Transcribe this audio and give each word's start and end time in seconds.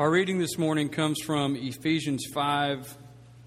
Our 0.00 0.10
reading 0.10 0.38
this 0.38 0.56
morning 0.56 0.88
comes 0.88 1.18
from 1.26 1.56
Ephesians 1.56 2.24
5 2.32 2.96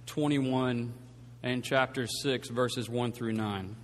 21 0.05 0.93
and 1.41 1.63
chapter 1.63 2.05
6, 2.05 2.49
verses 2.49 2.87
1 2.87 3.11
through 3.11 3.33
9. 3.33 3.75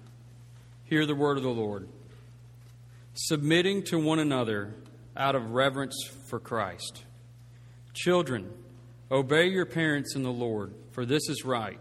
Hear 0.84 1.08
the 1.08 1.16
word 1.16 1.38
of 1.38 1.44
the 1.44 1.50
Lord. 1.50 1.90
Submitting 3.16 3.86
to 3.86 3.98
one 3.98 4.20
another 4.20 4.76
out 5.18 5.34
of 5.34 5.50
reverence 5.50 5.96
for 6.30 6.40
Christ. 6.40 7.06
Children, 7.96 8.54
obey 9.10 9.48
your 9.48 9.66
parents 9.66 10.16
in 10.16 10.22
the 10.22 10.30
Lord, 10.30 10.76
for 10.92 11.08
this 11.08 11.28
is 11.28 11.44
right. 11.44 11.80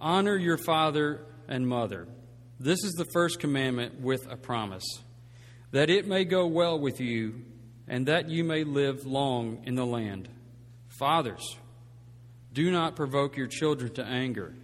Honor 0.00 0.34
your 0.34 0.58
father 0.58 1.24
and 1.46 1.68
mother. 1.68 2.08
This 2.58 2.82
is 2.82 2.94
the 2.94 3.06
first 3.12 3.38
commandment 3.38 4.00
with 4.00 4.26
a 4.28 4.36
promise, 4.36 4.98
that 5.70 5.90
it 5.90 6.08
may 6.08 6.24
go 6.24 6.48
well 6.48 6.76
with 6.76 7.00
you 7.00 7.44
and 7.92 8.06
that 8.06 8.30
you 8.30 8.42
may 8.42 8.64
live 8.64 9.04
long 9.04 9.58
in 9.66 9.74
the 9.74 9.84
land. 9.84 10.26
Fathers, 10.88 11.58
do 12.50 12.70
not 12.70 12.96
provoke 12.96 13.36
your 13.36 13.46
children 13.46 13.92
to 13.92 14.02
anger, 14.02 14.54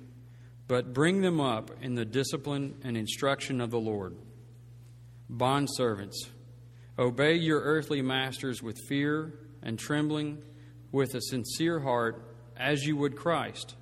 but 0.67 0.95
bring 0.95 1.21
them 1.21 1.39
up 1.39 1.71
in 1.83 1.95
the 1.95 2.07
discipline 2.07 2.75
and 2.83 2.97
instruction 2.97 3.61
of 3.61 3.71
the 3.71 3.79
Lord. 3.79 4.17
Bondservants, 5.31 6.17
obey 6.99 7.35
your 7.35 7.61
earthly 7.61 8.01
masters 8.01 8.63
with 8.63 8.79
fear 8.89 9.35
and 9.63 9.79
trembling, 9.79 10.43
with 10.91 11.15
a 11.15 11.21
sincere 11.21 11.81
heart, 11.81 12.35
as 12.57 12.85
you 12.85 12.97
would 12.97 13.15
Christ, 13.15 13.77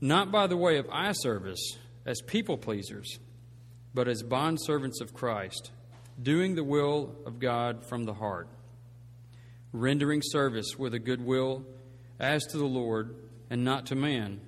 not 0.00 0.32
by 0.32 0.48
the 0.48 0.56
way 0.56 0.78
of 0.78 0.88
eye 0.90 1.12
service, 1.12 1.78
as 2.04 2.20
people 2.22 2.58
pleasers, 2.58 3.20
but 3.94 4.08
as 4.08 4.24
bondservants 4.24 5.00
of 5.00 5.14
Christ 5.14 5.70
doing 6.20 6.54
the 6.54 6.64
will 6.64 7.14
of 7.26 7.38
God 7.38 7.86
from 7.86 8.04
the 8.04 8.14
heart, 8.14 8.48
rendering 9.72 10.22
service 10.22 10.76
with 10.78 10.94
a 10.94 10.98
good 10.98 11.24
will 11.24 11.64
as 12.18 12.44
to 12.46 12.58
the 12.58 12.64
Lord 12.64 13.14
and 13.50 13.64
not 13.64 13.86
to 13.86 13.94
man, 13.94 14.40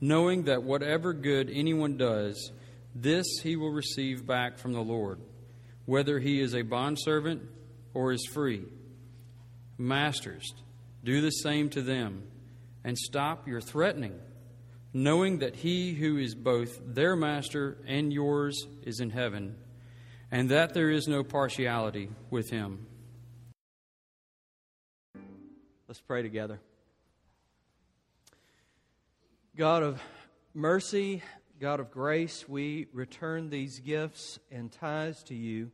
knowing 0.00 0.44
that 0.44 0.62
whatever 0.62 1.12
good 1.12 1.50
anyone 1.52 1.96
does, 1.96 2.52
this 2.94 3.26
he 3.42 3.56
will 3.56 3.70
receive 3.70 4.26
back 4.26 4.58
from 4.58 4.72
the 4.72 4.82
Lord, 4.82 5.20
whether 5.84 6.18
he 6.18 6.40
is 6.40 6.54
a 6.54 6.62
bondservant 6.62 7.42
or 7.94 8.12
is 8.12 8.26
free. 8.32 8.64
Masters, 9.78 10.54
do 11.04 11.20
the 11.20 11.30
same 11.30 11.68
to 11.70 11.82
them, 11.82 12.22
and 12.82 12.96
stop 12.96 13.46
your 13.46 13.60
threatening, 13.60 14.18
knowing 14.92 15.38
that 15.38 15.56
he 15.56 15.94
who 15.94 16.16
is 16.16 16.34
both 16.34 16.80
their 16.84 17.14
master 17.14 17.78
and 17.86 18.12
yours 18.12 18.66
is 18.82 19.00
in 19.00 19.10
heaven 19.10 19.56
and 20.30 20.50
that 20.50 20.74
there 20.74 20.90
is 20.90 21.06
no 21.06 21.22
partiality 21.22 22.08
with 22.30 22.50
him. 22.50 22.86
Let's 25.96 26.04
pray 26.06 26.20
together. 26.20 26.60
God 29.56 29.82
of 29.82 30.02
mercy, 30.52 31.22
God 31.58 31.80
of 31.80 31.90
grace, 31.90 32.46
we 32.46 32.88
return 32.92 33.48
these 33.48 33.80
gifts 33.80 34.38
and 34.52 34.70
tithes 34.70 35.22
to 35.22 35.34
you, 35.34 35.70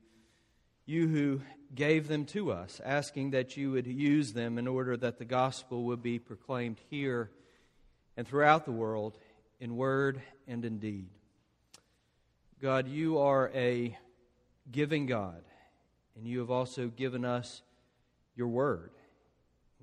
you 0.86 1.08
who 1.08 1.40
gave 1.74 2.06
them 2.06 2.24
to 2.26 2.52
us, 2.52 2.80
asking 2.84 3.32
that 3.32 3.56
you 3.56 3.72
would 3.72 3.88
use 3.88 4.32
them 4.32 4.58
in 4.58 4.68
order 4.68 4.96
that 4.96 5.18
the 5.18 5.24
gospel 5.24 5.82
would 5.86 6.04
be 6.04 6.20
proclaimed 6.20 6.78
here 6.88 7.28
and 8.16 8.24
throughout 8.24 8.64
the 8.64 8.70
world 8.70 9.18
in 9.58 9.76
word 9.76 10.22
and 10.46 10.64
in 10.64 10.78
deed. 10.78 11.08
God, 12.60 12.86
you 12.86 13.18
are 13.18 13.50
a 13.56 13.98
giving 14.70 15.06
God, 15.06 15.42
and 16.14 16.28
you 16.28 16.38
have 16.38 16.50
also 16.52 16.86
given 16.86 17.24
us 17.24 17.62
your 18.36 18.46
word. 18.46 18.92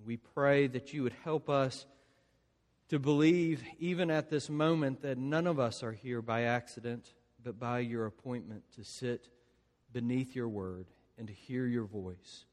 We 0.06 0.18
pray 0.18 0.68
that 0.68 0.94
you 0.94 1.04
would 1.04 1.16
help 1.24 1.50
us 1.50 1.86
to 2.90 3.00
believe, 3.00 3.64
even 3.80 4.10
at 4.10 4.30
this 4.30 4.50
moment, 4.50 5.02
that 5.04 5.18
none 5.18 5.46
of 5.46 5.60
us 5.60 5.84
are 5.84 5.92
here 5.92 6.22
by 6.22 6.44
accident, 6.44 7.14
but 7.44 7.60
by 7.60 7.80
your 7.80 8.06
appointment 8.06 8.64
to 8.76 8.84
sit 8.84 9.30
beneath 9.92 10.36
your 10.36 10.48
word 10.48 10.88
and 11.18 11.28
to 11.28 11.34
hear 11.34 11.66
your 11.66 11.86
voice. 11.86 12.46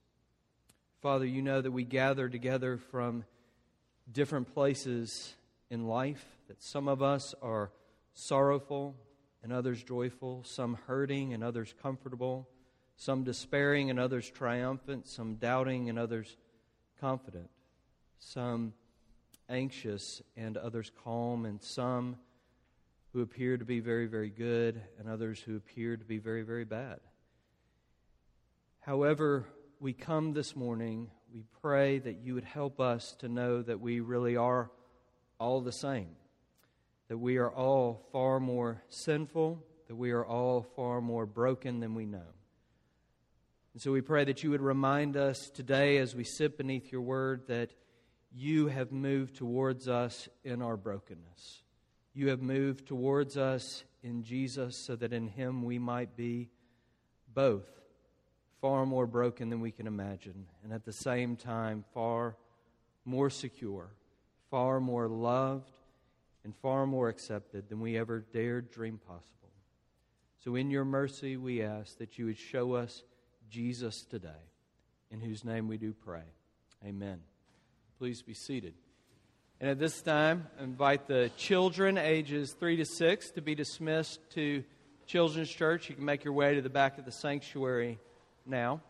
Father, 1.01 1.25
you 1.25 1.41
know 1.41 1.61
that 1.61 1.71
we 1.71 1.85
gather 1.85 2.29
together 2.29 2.77
from 2.77 3.25
different 4.11 4.53
places 4.53 5.35
in 5.71 5.87
life, 5.87 6.25
that 6.49 6.63
some 6.63 6.89
of 6.89 7.03
us 7.03 7.35
are 7.43 7.71
sorrowful, 8.13 8.95
and 9.43 9.53
others 9.53 9.83
joyful, 9.83 10.43
some 10.45 10.77
hurting 10.87 11.33
and 11.33 11.45
others 11.45 11.73
comfortable, 11.83 12.49
some 12.97 13.23
despairing 13.25 13.91
and 13.91 14.01
others 14.01 14.29
triumphant, 14.29 15.07
some 15.07 15.37
doubting 15.37 15.89
and 15.89 15.99
others 15.99 16.37
confident, 17.01 17.49
some 18.19 18.73
anxious 19.49 20.23
and 20.37 20.57
others 20.57 20.91
calm, 21.05 21.45
and 21.45 21.63
some 21.63 22.17
who 23.13 23.23
appear 23.23 23.57
to 23.57 23.65
be 23.65 23.81
very, 23.81 24.07
very 24.07 24.31
good 24.31 24.81
and 24.99 25.09
others 25.09 25.41
who 25.41 25.57
appear 25.57 25.97
to 25.97 26.05
be 26.05 26.19
very, 26.19 26.43
very 26.43 26.65
bad. 26.65 27.01
However, 28.81 29.47
we 29.81 29.93
come 29.93 30.33
this 30.33 30.55
morning, 30.55 31.11
we 31.33 31.45
pray 31.63 31.99
that 31.99 32.19
you 32.19 32.35
would 32.35 32.45
help 32.45 32.81
us 32.81 33.15
to 33.21 33.29
know 33.29 33.63
that 33.63 33.81
we 33.81 34.01
really 34.01 34.37
are 34.37 34.71
all 35.39 35.61
the 35.61 35.73
same 35.73 36.17
that 37.09 37.19
we 37.19 37.37
are 37.37 37.51
all 37.51 38.03
far 38.13 38.41
more 38.41 38.83
sinful, 38.89 39.63
that 39.89 39.95
we 39.95 40.11
are 40.11 40.25
all 40.25 40.67
far 40.75 41.01
more 41.01 41.27
broken 41.27 41.81
than 41.81 41.95
we 41.95 42.05
know. 42.05 42.35
And 43.77 43.83
so 43.83 43.93
we 43.93 44.01
pray 44.01 44.25
that 44.25 44.43
you 44.43 44.49
would 44.53 44.63
remind 44.63 45.19
us 45.19 45.51
today 45.51 45.99
as 45.99 46.15
we 46.15 46.25
sit 46.25 46.57
beneath 46.57 46.91
your 46.91 47.03
word 47.03 47.43
that 47.49 47.75
you 48.33 48.69
have 48.69 48.91
moved 48.91 49.37
towards 49.37 49.87
us 49.87 50.31
in 50.45 50.63
our 50.63 50.79
brokenness. 50.79 51.63
You 52.15 52.31
have 52.31 52.41
moved 52.41 52.87
towards 52.87 53.37
us 53.37 53.85
in 54.03 54.23
Jesus 54.23 54.79
so 54.79 54.97
that 54.97 55.13
in 55.13 55.29
him 55.29 55.63
we 55.63 55.79
might 55.79 56.17
be 56.17 56.49
both 57.35 57.69
far 58.63 58.87
more 58.87 59.07
broken 59.07 59.51
than 59.51 59.61
we 59.61 59.73
can 59.73 59.87
imagine, 59.87 60.47
and 60.65 60.73
at 60.73 60.87
the 60.87 60.93
same 60.95 61.37
time, 61.37 61.85
far 61.93 62.35
more 63.05 63.29
secure, 63.29 63.91
far 64.51 64.81
more 64.81 65.07
loved, 65.07 65.77
and 66.45 66.57
far 66.63 66.87
more 66.87 67.11
accepted 67.11 67.69
than 67.69 67.81
we 67.81 67.99
ever 67.99 68.25
dared 68.33 68.71
dream 68.71 68.99
possible. 69.07 69.53
So, 70.43 70.55
in 70.55 70.71
your 70.71 70.87
mercy, 70.87 71.37
we 71.37 71.61
ask 71.61 71.99
that 71.99 72.19
you 72.19 72.25
would 72.25 72.39
show 72.39 72.73
us 72.73 73.03
Jesus 73.51 74.05
today, 74.11 74.29
in 75.11 75.21
whose 75.21 75.45
name 75.45 75.69
we 75.69 75.79
do 75.79 75.93
pray. 75.93 76.25
Amen. 76.85 77.21
Please 77.99 78.23
be 78.23 78.35
seated. 78.35 78.75
And 79.61 79.71
at 79.71 79.79
this 79.79 80.03
time, 80.03 80.47
I 80.61 80.65
invite 80.65 81.07
the 81.07 81.31
children 81.37 81.97
ages 81.97 82.55
3 82.59 82.77
to 82.77 82.85
6 82.85 83.31
to 83.31 83.41
be 83.41 83.55
dismissed 83.55 84.21
to 84.35 84.63
Children's 85.07 85.51
Church. 85.51 85.89
You 85.89 85.95
can 85.95 86.05
make 86.05 86.25
your 86.25 86.35
way 86.35 86.55
to 86.55 86.61
the 86.61 86.69
back 86.69 86.99
of 86.99 87.05
the 87.05 87.13
sanctuary 87.13 87.99
now. 88.45 88.83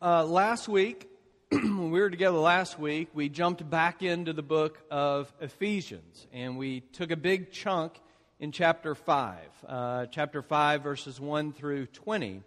Uh, 0.00 0.24
last 0.24 0.68
week, 0.68 1.08
when 1.50 1.92
we 1.92 2.00
were 2.00 2.10
together 2.10 2.38
last 2.38 2.76
week, 2.78 3.08
we 3.14 3.28
jumped 3.28 3.68
back 3.70 4.02
into 4.02 4.32
the 4.32 4.42
book 4.42 4.78
of 4.90 5.32
Ephesians, 5.40 6.26
and 6.32 6.58
we 6.58 6.80
took 6.80 7.12
a 7.12 7.16
big 7.16 7.52
chunk 7.52 8.00
in 8.42 8.50
chapter 8.50 8.96
5, 8.96 9.38
uh, 9.68 10.06
chapter 10.06 10.42
5, 10.42 10.82
verses 10.82 11.20
1 11.20 11.52
through 11.52 11.86
20. 11.86 12.42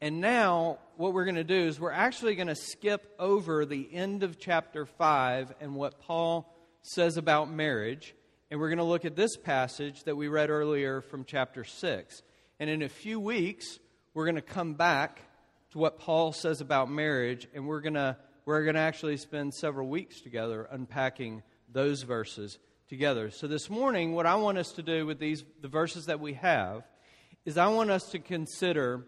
And 0.00 0.20
now, 0.20 0.78
what 0.96 1.12
we're 1.12 1.24
going 1.24 1.34
to 1.34 1.42
do 1.42 1.66
is 1.66 1.80
we're 1.80 1.90
actually 1.90 2.36
going 2.36 2.46
to 2.46 2.54
skip 2.54 3.12
over 3.18 3.66
the 3.66 3.92
end 3.92 4.22
of 4.22 4.38
chapter 4.38 4.86
5 4.86 5.52
and 5.60 5.74
what 5.74 5.98
Paul 5.98 6.48
says 6.82 7.16
about 7.16 7.50
marriage, 7.50 8.14
and 8.48 8.60
we're 8.60 8.68
going 8.68 8.78
to 8.78 8.84
look 8.84 9.04
at 9.04 9.16
this 9.16 9.36
passage 9.36 10.04
that 10.04 10.16
we 10.16 10.28
read 10.28 10.50
earlier 10.50 11.00
from 11.00 11.24
chapter 11.24 11.64
6. 11.64 12.22
And 12.60 12.70
in 12.70 12.82
a 12.82 12.88
few 12.88 13.18
weeks, 13.18 13.80
we're 14.14 14.26
going 14.26 14.36
to 14.36 14.40
come 14.40 14.74
back 14.74 15.20
to 15.72 15.78
what 15.78 15.98
Paul 15.98 16.30
says 16.30 16.60
about 16.60 16.88
marriage, 16.88 17.48
and 17.52 17.66
we're 17.66 17.80
going 17.80 17.94
to 17.94 18.16
we're 18.44 18.62
going 18.62 18.76
to 18.76 18.80
actually 18.80 19.16
spend 19.16 19.52
several 19.52 19.88
weeks 19.88 20.20
together 20.20 20.68
unpacking 20.70 21.42
those 21.72 22.02
verses 22.02 22.58
together. 22.88 23.30
So 23.30 23.46
this 23.46 23.70
morning, 23.70 24.12
what 24.12 24.26
I 24.26 24.34
want 24.36 24.58
us 24.58 24.72
to 24.72 24.82
do 24.82 25.06
with 25.06 25.18
these 25.18 25.44
the 25.60 25.68
verses 25.68 26.06
that 26.06 26.20
we 26.20 26.34
have 26.34 26.84
is 27.44 27.56
I 27.56 27.68
want 27.68 27.90
us 27.90 28.10
to 28.10 28.18
consider 28.18 29.04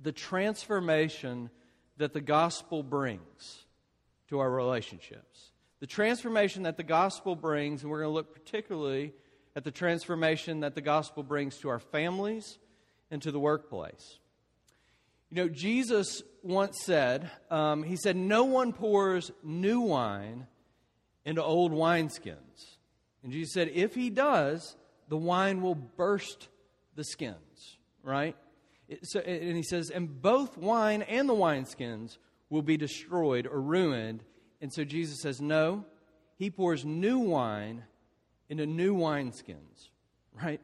the 0.00 0.12
transformation 0.12 1.50
that 1.96 2.12
the 2.12 2.20
gospel 2.20 2.82
brings 2.82 3.64
to 4.28 4.38
our 4.38 4.50
relationships. 4.50 5.52
The 5.80 5.86
transformation 5.86 6.64
that 6.64 6.76
the 6.76 6.82
gospel 6.82 7.36
brings, 7.36 7.82
and 7.82 7.90
we're 7.90 8.00
going 8.00 8.10
to 8.10 8.14
look 8.14 8.32
particularly 8.32 9.12
at 9.54 9.64
the 9.64 9.70
transformation 9.70 10.60
that 10.60 10.74
the 10.74 10.80
gospel 10.80 11.22
brings 11.22 11.58
to 11.58 11.68
our 11.68 11.78
families 11.78 12.58
and 13.10 13.22
to 13.22 13.30
the 13.30 13.38
workplace. 13.40 14.18
You 15.30 15.36
know, 15.36 15.48
Jesus 15.48 16.22
once 16.42 16.78
said, 16.82 17.30
um, 17.50 17.82
He 17.82 17.96
said, 17.96 18.16
No 18.16 18.44
one 18.44 18.72
pours 18.72 19.30
new 19.42 19.80
wine 19.80 20.46
into 21.24 21.42
old 21.42 21.72
wineskins. 21.72 22.75
And 23.26 23.32
Jesus 23.32 23.54
said, 23.54 23.72
If 23.74 23.96
he 23.96 24.08
does, 24.08 24.76
the 25.08 25.16
wine 25.16 25.60
will 25.60 25.74
burst 25.74 26.46
the 26.94 27.02
skins, 27.02 27.76
right? 28.04 28.36
It, 28.88 29.00
so, 29.02 29.18
and 29.18 29.56
he 29.56 29.64
says, 29.64 29.90
And 29.90 30.22
both 30.22 30.56
wine 30.56 31.02
and 31.02 31.28
the 31.28 31.34
wineskins 31.34 32.18
will 32.50 32.62
be 32.62 32.76
destroyed 32.76 33.48
or 33.48 33.60
ruined. 33.60 34.22
And 34.60 34.72
so 34.72 34.84
Jesus 34.84 35.20
says, 35.20 35.40
No, 35.40 35.84
he 36.36 36.50
pours 36.50 36.84
new 36.84 37.18
wine 37.18 37.82
into 38.48 38.64
new 38.64 38.94
wineskins, 38.94 39.88
right? 40.40 40.60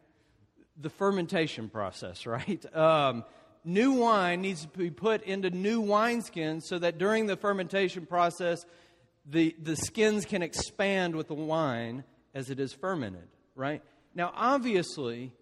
The 0.80 0.90
fermentation 0.90 1.68
process, 1.68 2.26
right? 2.26 2.64
Um, 2.76 3.24
new 3.64 3.94
wine 3.94 4.40
needs 4.40 4.62
to 4.62 4.68
be 4.68 4.92
put 4.92 5.24
into 5.24 5.50
new 5.50 5.82
wineskins 5.82 6.62
so 6.62 6.78
that 6.78 6.96
during 6.96 7.26
the 7.26 7.36
fermentation 7.36 8.06
process, 8.06 8.64
the, 9.28 9.56
the 9.60 9.74
skins 9.74 10.24
can 10.24 10.42
expand 10.42 11.16
with 11.16 11.26
the 11.26 11.34
wine 11.34 12.04
as 12.34 12.50
it 12.50 12.60
is 12.60 12.72
fermented, 12.72 13.28
right? 13.54 13.82
Now, 14.14 14.32
obviously, 14.34 15.32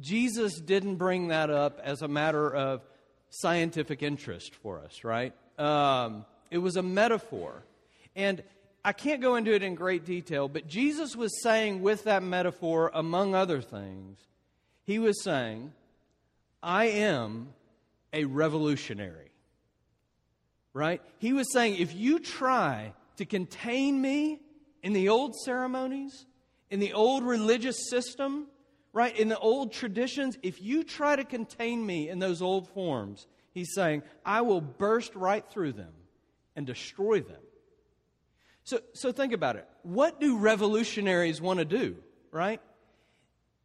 Jesus 0.00 0.60
didn't 0.60 0.96
bring 0.96 1.28
that 1.28 1.50
up 1.50 1.80
as 1.82 2.02
a 2.02 2.08
matter 2.08 2.54
of 2.54 2.82
scientific 3.30 4.02
interest 4.02 4.54
for 4.54 4.80
us, 4.80 5.04
right? 5.04 5.32
Um, 5.58 6.24
it 6.50 6.58
was 6.58 6.76
a 6.76 6.82
metaphor. 6.82 7.62
And 8.16 8.42
I 8.84 8.92
can't 8.92 9.20
go 9.20 9.36
into 9.36 9.54
it 9.54 9.62
in 9.62 9.74
great 9.74 10.04
detail, 10.04 10.48
but 10.48 10.66
Jesus 10.66 11.14
was 11.14 11.42
saying 11.42 11.82
with 11.82 12.04
that 12.04 12.22
metaphor, 12.22 12.90
among 12.94 13.34
other 13.34 13.60
things, 13.60 14.18
he 14.84 14.98
was 14.98 15.22
saying, 15.22 15.72
I 16.62 16.86
am 16.86 17.50
a 18.12 18.24
revolutionary. 18.24 19.30
Right? 20.72 21.02
He 21.18 21.32
was 21.32 21.52
saying, 21.52 21.76
if 21.76 21.94
you 21.94 22.20
try 22.20 22.92
to 23.16 23.24
contain 23.26 24.00
me 24.00 24.40
in 24.82 24.92
the 24.92 25.08
old 25.08 25.34
ceremonies, 25.44 26.26
in 26.70 26.80
the 26.80 26.92
old 26.92 27.24
religious 27.24 27.90
system, 27.90 28.46
right, 28.92 29.16
in 29.16 29.28
the 29.28 29.38
old 29.38 29.72
traditions, 29.72 30.38
if 30.42 30.62
you 30.62 30.84
try 30.84 31.16
to 31.16 31.24
contain 31.24 31.84
me 31.84 32.08
in 32.08 32.18
those 32.18 32.40
old 32.40 32.68
forms, 32.68 33.26
he's 33.52 33.74
saying, 33.74 34.02
I 34.24 34.42
will 34.42 34.60
burst 34.60 35.14
right 35.14 35.44
through 35.48 35.72
them 35.72 35.92
and 36.56 36.66
destroy 36.66 37.20
them. 37.20 37.40
So, 38.64 38.78
so 38.92 39.10
think 39.10 39.32
about 39.32 39.56
it. 39.56 39.66
What 39.82 40.20
do 40.20 40.38
revolutionaries 40.38 41.40
want 41.40 41.58
to 41.58 41.64
do, 41.64 41.96
right? 42.30 42.60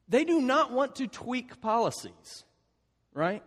They 0.08 0.24
do 0.24 0.42
not 0.42 0.72
want 0.72 0.96
to 0.98 1.08
tweak 1.08 1.62
policies, 1.62 2.44
right? 3.14 3.44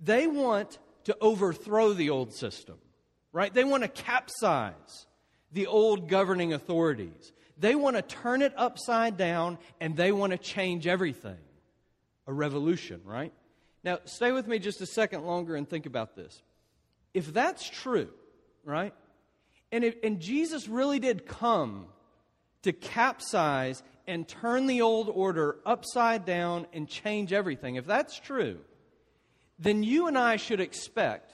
They 0.00 0.26
want 0.26 0.78
to 1.04 1.16
overthrow 1.20 1.92
the 1.92 2.10
old 2.10 2.32
system, 2.32 2.78
right? 3.32 3.52
They 3.52 3.64
want 3.64 3.82
to 3.82 3.88
capsize 3.88 5.06
the 5.52 5.66
old 5.66 6.08
governing 6.08 6.52
authorities. 6.52 7.32
They 7.62 7.76
want 7.76 7.94
to 7.94 8.02
turn 8.02 8.42
it 8.42 8.52
upside 8.56 9.16
down 9.16 9.56
and 9.80 9.96
they 9.96 10.10
want 10.10 10.32
to 10.32 10.38
change 10.38 10.88
everything. 10.88 11.38
A 12.26 12.32
revolution, 12.32 13.00
right? 13.04 13.32
Now, 13.84 14.00
stay 14.04 14.32
with 14.32 14.48
me 14.48 14.58
just 14.58 14.80
a 14.80 14.86
second 14.86 15.24
longer 15.24 15.54
and 15.54 15.68
think 15.68 15.86
about 15.86 16.16
this. 16.16 16.42
If 17.14 17.32
that's 17.32 17.70
true, 17.70 18.08
right? 18.64 18.92
And, 19.70 19.94
and 20.02 20.18
Jesus 20.18 20.66
really 20.66 20.98
did 20.98 21.24
come 21.24 21.86
to 22.62 22.72
capsize 22.72 23.84
and 24.08 24.26
turn 24.26 24.66
the 24.66 24.82
old 24.82 25.08
order 25.08 25.58
upside 25.64 26.24
down 26.24 26.66
and 26.72 26.88
change 26.88 27.32
everything, 27.32 27.76
if 27.76 27.86
that's 27.86 28.18
true, 28.18 28.58
then 29.60 29.84
you 29.84 30.08
and 30.08 30.18
I 30.18 30.34
should 30.34 30.60
expect 30.60 31.32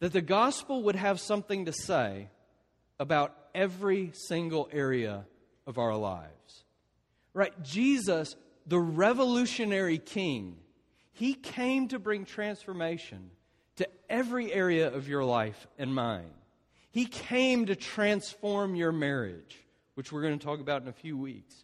that 0.00 0.14
the 0.14 0.22
gospel 0.22 0.84
would 0.84 0.96
have 0.96 1.20
something 1.20 1.66
to 1.66 1.72
say 1.74 2.30
about 2.98 3.37
every 3.54 4.10
single 4.14 4.68
area 4.72 5.24
of 5.66 5.78
our 5.78 5.96
lives. 5.96 6.64
Right? 7.34 7.52
Jesus, 7.62 8.36
the 8.66 8.78
revolutionary 8.80 9.98
king, 9.98 10.56
he 11.12 11.34
came 11.34 11.88
to 11.88 11.98
bring 11.98 12.24
transformation 12.24 13.30
to 13.76 13.88
every 14.08 14.52
area 14.52 14.92
of 14.92 15.08
your 15.08 15.24
life 15.24 15.66
and 15.78 15.94
mine. 15.94 16.30
He 16.90 17.06
came 17.06 17.66
to 17.66 17.76
transform 17.76 18.74
your 18.74 18.92
marriage, 18.92 19.56
which 19.94 20.10
we're 20.10 20.22
going 20.22 20.38
to 20.38 20.44
talk 20.44 20.60
about 20.60 20.82
in 20.82 20.88
a 20.88 20.92
few 20.92 21.16
weeks. 21.16 21.54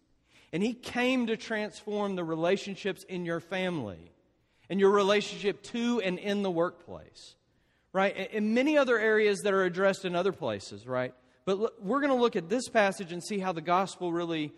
And 0.53 0.63
He 0.63 0.75
came 0.75 1.27
to 1.27 1.37
transform 1.37 2.15
the 2.15 2.25
relationships 2.25 3.05
in 3.05 3.25
your 3.25 3.41
family 3.41 4.13
and 4.71 4.79
your 4.79 4.91
relationship 4.91 5.63
to 5.65 6.01
and 6.01 6.19
in 6.19 6.43
the 6.43 6.51
workplace, 6.51 7.35
right? 7.93 8.31
And 8.33 8.55
many 8.55 8.79
other 8.79 8.99
areas 8.99 9.41
that 9.41 9.53
are 9.53 9.65
addressed 9.65 10.05
in 10.05 10.15
other 10.15 10.33
places, 10.33 10.87
right? 10.87 11.15
But 11.45 11.83
we're 11.83 12.01
going 12.01 12.13
to 12.13 12.21
look 12.21 12.37
at 12.37 12.49
this 12.49 12.69
passage 12.69 13.13
and 13.13 13.23
see 13.23 13.39
how 13.39 13.53
the 13.53 13.61
gospel 13.61 14.13
really 14.13 14.53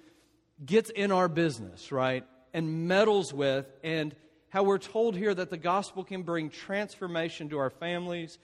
gets 0.64 0.90
in 0.90 1.10
our 1.10 1.28
business, 1.28 1.90
right? 1.90 2.24
And 2.54 2.88
meddles 2.88 3.34
with, 3.34 3.66
and 3.82 4.14
how 4.48 4.62
we're 4.62 4.78
told 4.78 5.16
here 5.16 5.34
that 5.34 5.50
the 5.50 5.56
gospel 5.56 6.04
can 6.04 6.22
bring 6.22 6.48
transformation 6.48 7.48
to 7.50 7.58
our 7.58 7.70
families 7.70 8.38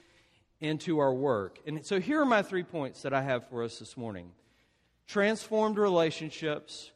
and 0.60 0.80
to 0.82 0.98
our 0.98 1.14
work. 1.14 1.58
And 1.66 1.86
so 1.86 2.00
here 2.00 2.20
are 2.20 2.26
my 2.26 2.42
three 2.42 2.64
points 2.64 3.02
that 3.02 3.12
I 3.12 3.22
have 3.22 3.48
for 3.48 3.62
us 3.62 3.78
this 3.78 3.96
morning 3.96 4.32
transformed 5.06 5.78
relationships, 5.78 6.90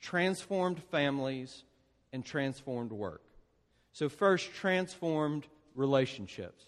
transformed 0.00 0.82
families, 0.90 1.64
and 2.12 2.24
transformed 2.24 2.92
work. 2.92 3.22
So, 3.92 4.08
first, 4.08 4.52
transformed 4.54 5.46
relationships. 5.74 6.64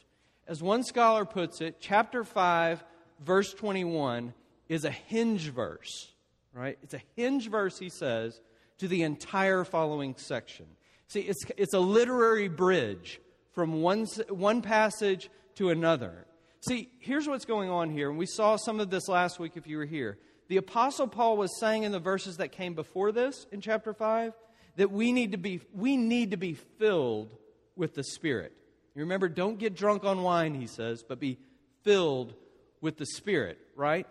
As 0.47 0.63
one 0.63 0.83
scholar 0.83 1.25
puts 1.25 1.61
it, 1.61 1.77
chapter 1.81 2.23
5 2.23 2.85
verse 3.21 3.53
21 3.55 4.35
is 4.69 4.85
a 4.85 4.91
hinge 4.91 5.49
verse, 5.51 6.13
right? 6.53 6.79
It's 6.83 6.95
a 6.95 7.03
hinge 7.17 7.51
verse, 7.51 7.79
he 7.79 7.89
says, 7.89 8.41
to 8.79 8.89
the 8.89 9.03
entire 9.03 9.65
following 9.65 10.15
section. 10.17 10.67
See, 11.09 11.21
it's, 11.21 11.45
it's 11.57 11.75
a 11.75 11.81
literary 11.81 12.49
bridge 12.49 13.21
from 13.53 13.83
one, 13.83 14.07
one 14.29 14.63
passage 14.63 15.31
to 15.57 15.71
another. 15.71 16.27
See, 16.61 16.89
here's 16.99 17.29
what's 17.29 17.45
going 17.45 17.71
on 17.71 17.91
here, 17.91 18.09
and 18.09 18.19
we 18.19 18.27
saw 18.27 18.57
some 18.57 18.81
of 18.81 18.91
this 18.91 19.09
last 19.09 19.39
week 19.39 19.53
if 19.57 19.67
you 19.67 19.77
were 19.77 19.85
here. 19.85 20.19
The 20.49 20.57
Apostle 20.57 21.07
Paul 21.07 21.37
was 21.37 21.59
saying 21.59 21.85
in 21.85 21.93
the 21.93 22.01
verses 22.01 22.39
that 22.39 22.53
came 22.53 22.75
before 22.75 23.13
this 23.13 23.47
in 23.53 23.61
chapter 23.61 23.93
5 23.93 24.33
that 24.77 24.91
we 24.91 25.13
need 25.13 25.33
to 25.33 25.39
be, 25.39 25.61
we 25.73 25.97
need 25.97 26.33
to 26.33 26.37
be 26.37 26.55
filled 26.55 27.37
with 27.77 27.95
the 27.95 28.03
Spirit. 28.03 28.53
You 28.95 29.03
remember, 29.03 29.29
don't 29.29 29.59
get 29.59 29.75
drunk 29.75 30.05
on 30.05 30.23
wine, 30.23 30.55
he 30.55 30.67
says, 30.67 31.03
but 31.03 31.21
be 31.21 31.39
filled 31.83 32.35
with 32.85 32.99
the 32.99 33.07
Spirit, 33.07 33.59
right? 33.75 34.07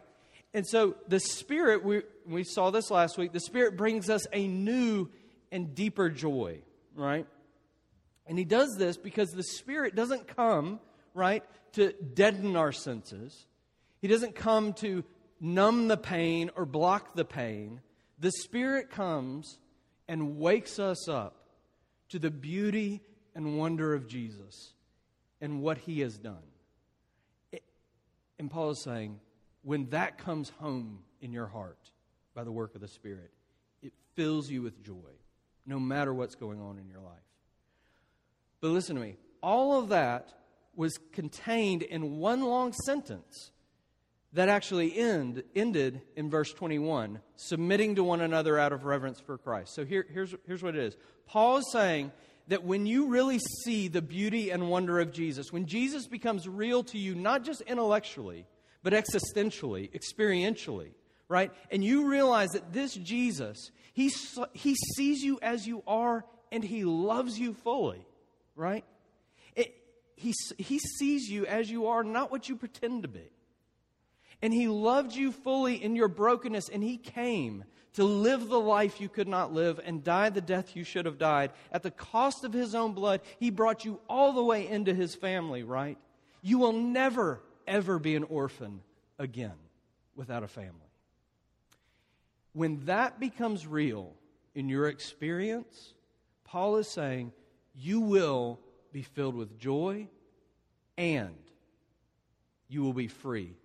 And 0.51 0.67
so 0.67 0.95
the 1.07 1.19
Spirit, 1.19 1.85
we, 1.85 2.01
we 2.27 2.43
saw 2.43 2.71
this 2.71 2.89
last 2.89 3.19
week, 3.19 3.31
the 3.31 3.39
Spirit 3.39 3.77
brings 3.77 4.09
us 4.09 4.25
a 4.33 4.47
new 4.47 5.09
and 5.51 5.75
deeper 5.75 6.09
joy, 6.09 6.59
right? 6.95 7.27
And 8.25 8.37
He 8.37 8.45
does 8.45 8.75
this 8.75 8.97
because 8.97 9.29
the 9.29 9.43
Spirit 9.43 9.95
doesn't 9.95 10.27
come, 10.27 10.79
right, 11.13 11.43
to 11.73 11.93
deaden 11.93 12.55
our 12.55 12.71
senses. 12.71 13.45
He 14.01 14.07
doesn't 14.07 14.33
come 14.33 14.73
to 14.73 15.03
numb 15.39 15.87
the 15.87 15.97
pain 15.97 16.49
or 16.56 16.65
block 16.65 17.13
the 17.13 17.25
pain. 17.25 17.80
The 18.18 18.31
Spirit 18.31 18.89
comes 18.89 19.59
and 20.07 20.39
wakes 20.39 20.80
us 20.80 21.07
up 21.07 21.35
to 22.09 22.18
the 22.18 22.31
beauty 22.31 23.01
and 23.35 23.59
wonder 23.59 23.94
of 23.94 24.07
Jesus 24.07 24.73
and 25.39 25.61
what 25.61 25.77
He 25.77 25.99
has 25.99 26.18
done. 26.18 26.42
And 28.40 28.49
Paul 28.49 28.71
is 28.71 28.81
saying, 28.81 29.19
when 29.61 29.90
that 29.90 30.18
comes 30.18 30.49
home 30.59 30.99
in 31.21 31.31
your 31.31 31.47
heart 31.47 31.92
by 32.33 32.44
the 32.44 32.52
work 32.52 32.75
of 32.75 32.81
the 32.81 32.87
Spirit, 32.87 33.31
it 33.81 33.94
fills 34.16 34.49
you 34.49 34.61
with 34.61 34.83
joy, 34.83 35.11
no 35.66 35.80
matter 35.80 36.13
what's 36.13 36.35
going 36.35 36.61
on 36.61 36.78
in 36.78 36.87
your 36.87 36.99
life. 36.99 37.13
But 38.59 38.69
listen 38.69 38.95
to 38.95 39.02
me, 39.02 39.18
all 39.42 39.80
of 39.80 39.90
that 39.90 40.33
was 40.75 40.97
contained 41.11 41.83
in 41.83 42.18
one 42.18 42.42
long 42.42 42.73
sentence 42.85 43.52
that 44.33 44.49
actually 44.49 44.97
end, 44.97 45.44
ended 45.56 46.02
in 46.16 46.30
verse 46.30 46.52
21 46.54 47.19
submitting 47.35 47.95
to 47.95 48.04
one 48.04 48.21
another 48.21 48.57
out 48.57 48.73
of 48.73 48.83
reverence 48.83 49.19
for 49.19 49.37
Christ. 49.37 49.75
So 49.75 49.85
here, 49.85 50.06
here's, 50.11 50.33
here's 50.47 50.63
what 50.63 50.75
it 50.75 50.83
is 50.83 50.97
Paul 51.28 51.57
is 51.57 51.71
saying 51.71 52.11
that 52.47 52.64
when 52.64 52.85
you 52.85 53.07
really 53.07 53.40
see 53.64 53.88
the 53.88 54.02
beauty 54.02 54.50
and 54.50 54.69
wonder 54.69 55.00
of 55.00 55.12
Jesus, 55.12 55.52
when 55.52 55.66
Jesus 55.66 56.07
becomes 56.07 56.47
real 56.47 56.83
to 56.85 56.97
you, 56.97 57.16
not 57.16 57.44
just 57.44 57.62
intellectually, 57.62 58.45
but 58.83 58.94
existentially, 58.94 59.90
experientially, 59.92 60.92
right? 61.30 61.52
And 61.71 61.83
you 61.83 62.07
realize 62.09 62.50
that 62.50 62.73
this 62.73 62.94
Jesus, 62.94 63.71
he, 63.94 64.12
he 64.52 64.76
sees 64.95 65.21
you 65.21 65.40
as 65.42 65.66
you 65.66 65.83
are 65.88 66.26
and 66.52 66.64
he 66.64 66.83
loves 66.83 67.40
you 67.40 67.54
fully, 67.54 68.06
right? 68.56 68.83
It, 69.56 69.76
he, 70.16 70.33
he 70.57 70.80
sees 70.80 71.30
you 71.30 71.45
as 71.45 71.71
you 71.71 71.88
are, 71.88 72.04
not 72.04 72.31
what 72.31 72.50
you 72.50 72.56
pretend 72.56 73.04
to 73.04 73.07
be. 73.07 73.30
And 74.44 74.54
he 74.54 74.68
loved 74.68 75.16
you 75.16 75.31
fully 75.31 75.81
in 75.81 75.95
your 75.95 76.09
brokenness, 76.09 76.68
and 76.68 76.83
he 76.83 76.97
came 76.97 77.64
to 77.94 78.04
live 78.04 78.50
the 78.50 78.59
life 78.59 79.00
you 79.00 79.07
could 79.07 79.30
not 79.30 79.54
live 79.54 79.80
and 79.81 80.04
die 80.04 80.30
the 80.31 80.42
death 80.42 80.76
you 80.76 80.83
should 80.83 81.06
have 81.06 81.18
died. 81.18 81.52
At 81.71 81.81
the 81.81 81.92
cost 81.92 82.44
of 82.44 82.52
his 82.52 82.76
own 82.76 82.92
blood, 82.92 83.21
he 83.40 83.50
brought 83.50 83.85
you 83.85 84.02
all 84.09 84.33
the 84.33 84.44
way 84.44 84.68
into 84.68 84.94
his 84.94 85.16
family, 85.16 85.64
right? 85.64 85.97
You 86.42 86.57
will 86.57 86.73
never, 86.73 87.42
ever 87.66 88.00
be 88.00 88.18
an 88.18 88.26
orphan 88.26 88.81
again 89.18 89.56
without 90.14 90.44
a 90.44 90.47
family. 90.50 90.92
When 92.52 92.83
that 92.83 93.21
becomes 93.21 93.66
real 93.66 94.12
in 94.56 94.68
your 94.68 94.90
experience, 94.90 95.94
Paul 96.44 96.76
is 96.76 96.90
saying 96.90 97.31
you 97.73 98.02
will 98.02 98.59
be 98.92 99.04
filled 99.04 99.35
with 99.35 99.57
joy 99.57 100.09
and 100.97 101.33
you 102.68 102.83
will 102.83 102.92
be 102.92 103.07
free 103.07 103.56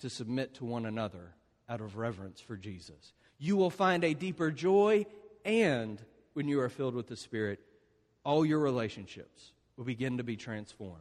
to 0.00 0.10
submit 0.10 0.54
to 0.54 0.64
one 0.64 0.86
another 0.86 1.34
out 1.68 1.80
of 1.80 1.96
reverence 1.96 2.40
for 2.40 2.56
Jesus. 2.56 3.12
You 3.38 3.56
will 3.56 3.70
find 3.70 4.04
a 4.04 4.14
deeper 4.14 4.50
joy, 4.50 5.06
and 5.44 6.00
when 6.34 6.48
you 6.48 6.60
are 6.60 6.68
filled 6.68 6.94
with 6.94 7.06
the 7.06 7.16
Spirit, 7.16 7.60
all 8.24 8.44
your 8.44 8.58
relationships 8.58 9.52
will 9.76 9.84
begin 9.84 10.18
to 10.18 10.24
be 10.24 10.36
transformed. 10.36 10.98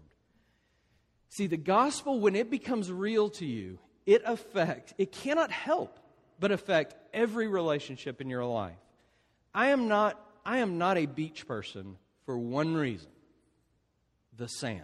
See, 1.30 1.48
the 1.48 1.58
gospel, 1.58 2.20
when 2.20 2.36
it 2.36 2.50
becomes 2.50 2.92
real 2.92 3.30
to 3.32 3.46
you, 3.46 3.80
it 4.06 4.22
affects, 4.26 4.94
it 4.98 5.12
cannot 5.12 5.52
help 5.52 6.00
but 6.40 6.52
affect 6.52 6.96
every 7.14 7.48
relationship 7.48 8.22
in 8.22 8.30
your 8.30 8.46
life. 8.46 8.78
I 9.54 9.68
am 9.68 9.88
not, 9.88 10.20
I 10.46 10.60
am 10.60 10.78
not 10.78 10.98
a 10.98 11.06
beach 11.06 11.46
person 11.46 11.98
for 12.26 12.38
one 12.38 12.76
reason 12.76 13.10
the 14.38 14.48
sand. 14.48 14.82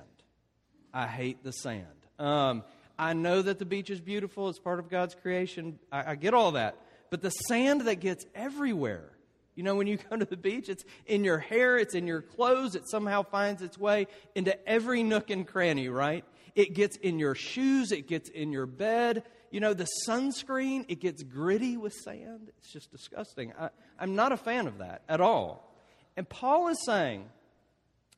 I 0.94 1.08
hate 1.08 1.44
the 1.44 1.52
sand. 1.52 1.86
Um, 2.20 2.64
I 2.98 3.14
know 3.14 3.42
that 3.42 3.60
the 3.60 3.66
beach 3.66 3.90
is 3.90 4.00
beautiful, 4.00 4.50
it's 4.50 4.60
part 4.60 4.80
of 4.80 4.90
God's 4.90 5.16
creation. 5.16 5.80
I, 5.92 6.12
I 6.12 6.16
get 6.16 6.34
all 6.34 6.54
that. 6.54 6.78
But 7.10 7.22
the 7.22 7.30
sand 7.30 7.82
that 7.82 8.00
gets 8.00 8.26
everywhere, 8.34 9.12
you 9.56 9.64
know, 9.64 9.76
when 9.76 9.88
you 9.88 9.98
go 10.10 10.18
to 10.18 10.26
the 10.26 10.38
beach, 10.38 10.70
it's 10.70 10.84
in 11.06 11.24
your 11.24 11.38
hair, 11.38 11.78
it's 11.78 11.96
in 11.96 12.08
your 12.08 12.22
clothes, 12.22 12.76
it 12.76 12.90
somehow 12.90 13.24
finds 13.24 13.62
its 13.62 13.78
way 13.78 14.08
into 14.34 14.58
every 14.68 15.04
nook 15.04 15.30
and 15.30 15.48
cranny, 15.48 15.90
right? 15.90 16.26
It 16.56 16.74
gets 16.74 16.96
in 16.98 17.20
your 17.20 17.36
shoes, 17.36 17.92
it 17.92 18.08
gets 18.08 18.30
in 18.30 18.52
your 18.52 18.66
bed. 18.66 19.24
You 19.52 19.60
know, 19.60 19.74
the 19.74 19.88
sunscreen, 20.08 20.86
it 20.88 21.00
gets 21.00 21.22
gritty 21.24 21.78
with 21.78 21.94
sand. 21.94 22.52
It's 22.58 22.72
just 22.72 22.92
disgusting. 22.92 23.54
I, 23.60 23.70
I'm 24.00 24.16
not 24.16 24.32
a 24.32 24.38
fan 24.38 24.68
of 24.68 24.80
that 24.80 25.02
at 25.08 25.22
all. 25.22 25.74
And 26.18 26.28
Paul 26.28 26.70
is 26.70 26.78
saying, 26.86 27.26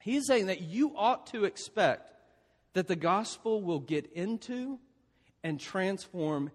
he's 0.02 0.28
saying 0.28 0.48
that 0.48 0.62
you 0.62 0.94
ought 0.96 1.28
to 1.28 1.46
expect 1.46 2.12
that 2.74 2.88
the 2.88 2.96
gospel 2.96 3.62
will 3.62 3.80
get 3.80 4.12
into 4.14 4.80
and 5.44 5.60
transform 5.60 6.52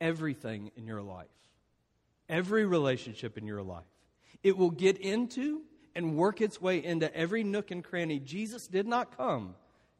everything 0.00 0.70
in 0.76 0.86
your 0.86 1.02
life, 1.02 1.26
every 2.28 2.66
relationship 2.66 3.38
in 3.38 3.46
your 3.46 3.62
life. 3.62 3.84
It 4.42 4.56
will 4.56 4.70
get 4.70 4.98
into 4.98 5.62
and 5.94 6.16
work 6.16 6.40
its 6.40 6.60
way 6.60 6.84
into 6.84 7.14
every 7.16 7.42
nook 7.42 7.70
and 7.70 7.82
cranny. 7.82 8.18
Jesus 8.18 8.66
did 8.66 8.86
not 8.86 9.16
come 9.16 9.54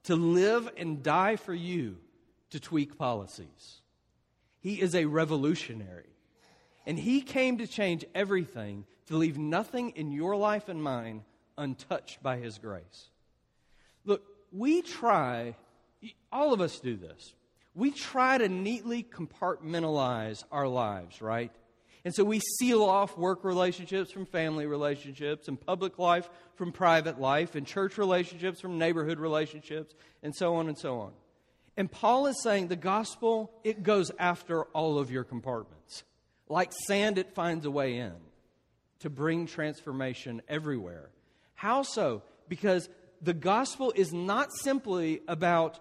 to 0.05 0.15
live 0.15 0.69
and 0.77 1.03
die 1.03 1.37
for 1.37 1.55
you 1.55 1.97
to 2.51 2.61
tweak 2.61 2.99
policies. 2.99 3.81
He 4.61 4.81
is 4.81 4.95
a 4.95 5.07
revolutionary. 5.07 6.11
And 6.87 6.99
he 6.99 7.21
came 7.21 7.59
to 7.59 7.67
change 7.67 8.05
everything, 8.15 8.85
to 9.07 9.17
leave 9.17 9.39
nothing 9.39 9.91
in 9.91 10.13
your 10.13 10.37
life 10.37 10.69
and 10.69 10.83
mine 10.83 11.25
untouched 11.59 12.23
by 12.23 12.37
his 12.37 12.59
grace. 12.59 13.09
Look, 14.05 14.23
we 14.53 14.83
try, 14.83 15.57
all 16.33 16.53
of 16.53 16.61
us 16.61 16.79
do 16.79 16.97
this. 16.97 17.35
We 17.75 17.91
try 17.91 18.39
to 18.39 18.49
neatly 18.49 19.03
compartmentalize 19.03 20.45
our 20.51 20.67
lives, 20.67 21.21
right? 21.21 21.53
And 22.05 22.15
so 22.15 22.25
we 22.25 22.41
seal 22.59 22.85
off 22.85 23.19
work 23.19 23.43
relationships 23.43 24.13
from 24.13 24.27
family 24.27 24.67
relationships, 24.67 25.49
and 25.49 25.61
public 25.61 25.99
life 25.99 26.31
from 26.55 26.71
private 26.71 27.21
life, 27.21 27.57
and 27.57 27.67
church 27.67 27.99
relationships 27.99 28.61
from 28.61 28.79
neighborhood 28.79 29.19
relationships, 29.19 29.95
and 30.23 30.35
so 30.35 30.55
on 30.55 30.69
and 30.69 30.79
so 30.79 31.01
on. 31.01 31.13
And 31.77 31.91
Paul 31.91 32.29
is 32.29 32.41
saying 32.43 32.69
the 32.69 32.77
gospel, 32.77 33.53
it 33.65 33.83
goes 33.83 34.11
after 34.19 34.63
all 34.67 34.99
of 34.99 35.11
your 35.11 35.25
compartments. 35.25 36.05
Like 36.49 36.73
sand, 36.87 37.19
it 37.19 37.35
finds 37.35 37.67
a 37.67 37.71
way 37.71 37.99
in 37.99 38.15
to 39.01 39.11
bring 39.11 39.47
transformation 39.47 40.43
everywhere. 40.49 41.11
How 41.55 41.83
so? 41.83 42.23
Because 42.49 42.89
the 43.21 43.35
gospel 43.35 43.93
is 43.95 44.13
not 44.13 44.53
simply 44.53 45.21
about 45.29 45.79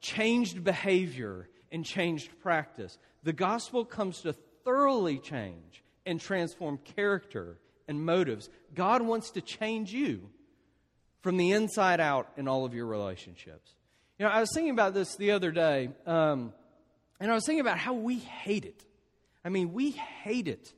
changed 0.00 0.64
behavior 0.64 1.48
and 1.70 1.84
changed 1.84 2.30
practice. 2.40 2.98
The 3.22 3.32
gospel 3.32 3.84
comes 3.84 4.20
to 4.22 4.34
thoroughly 4.64 5.18
change 5.18 5.82
and 6.04 6.20
transform 6.20 6.78
character 6.78 7.58
and 7.88 8.04
motives. 8.04 8.48
God 8.74 9.02
wants 9.02 9.30
to 9.32 9.40
change 9.40 9.92
you 9.92 10.28
from 11.22 11.36
the 11.36 11.52
inside 11.52 12.00
out 12.00 12.28
in 12.36 12.48
all 12.48 12.64
of 12.64 12.74
your 12.74 12.86
relationships. 12.86 13.74
You 14.18 14.26
know, 14.26 14.32
I 14.32 14.40
was 14.40 14.50
thinking 14.54 14.72
about 14.72 14.94
this 14.94 15.16
the 15.16 15.32
other 15.32 15.50
day, 15.50 15.90
um, 16.06 16.52
and 17.20 17.30
I 17.30 17.34
was 17.34 17.44
thinking 17.46 17.60
about 17.60 17.78
how 17.78 17.94
we 17.94 18.18
hate 18.18 18.64
it. 18.64 18.84
I 19.44 19.48
mean, 19.48 19.72
we 19.72 19.92
hate 19.92 20.48
it 20.48 20.72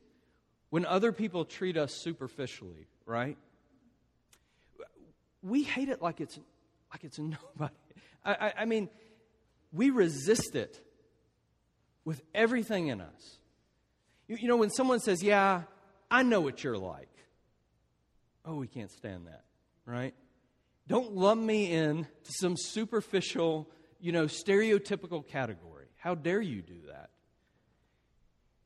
when 0.69 0.85
other 0.85 1.11
people 1.11 1.45
treat 1.45 1.77
us 1.77 1.93
superficially, 2.01 2.87
right? 3.05 3.37
We 5.45 5.63
hate 5.63 5.89
it 5.89 6.01
like 6.01 6.21
it's 6.21 6.37
like 6.91 7.03
it's 7.03 7.19
nobody. 7.19 7.75
I, 8.23 8.33
I, 8.33 8.53
I 8.59 8.65
mean, 8.65 8.89
we 9.71 9.91
resist 9.91 10.55
it 10.55 10.81
with 12.03 12.21
everything 12.33 12.87
in 12.87 13.01
us. 13.01 13.37
You, 14.27 14.37
you 14.41 14.47
know, 14.47 14.57
when 14.57 14.71
someone 14.71 14.99
says, 14.99 15.21
Yeah, 15.21 15.63
I 16.09 16.23
know 16.23 16.41
what 16.41 16.63
you're 16.63 16.77
like, 16.77 17.09
oh, 18.43 18.55
we 18.55 18.67
can't 18.67 18.91
stand 18.91 19.27
that, 19.27 19.43
right? 19.85 20.13
Don't 20.87 21.15
lump 21.15 21.41
me 21.41 21.71
in 21.71 22.03
to 22.03 22.31
some 22.39 22.55
superficial, 22.57 23.69
you 23.99 24.11
know, 24.11 24.25
stereotypical 24.25 25.25
category. 25.27 25.87
How 25.97 26.15
dare 26.15 26.41
you 26.41 26.61
do 26.61 26.77
that? 26.87 27.09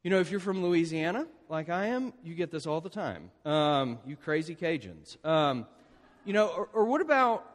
You 0.04 0.12
know, 0.12 0.20
if 0.20 0.32
you're 0.32 0.40
from 0.40 0.64
Louisiana, 0.64 1.28
like 1.50 1.70
I 1.70 1.88
am, 1.88 2.14
you 2.24 2.36
get 2.36 2.52
this 2.52 2.66
all 2.66 2.82
the 2.82 2.90
time. 2.90 3.32
Um, 3.46 4.00
you 4.06 4.16
crazy 4.16 4.56
Cajuns. 4.56 5.24
Um, 5.26 5.66
you 6.26 6.34
know, 6.34 6.48
or, 6.48 6.70
or 6.74 6.86
what 6.86 7.02
about, 7.02 7.46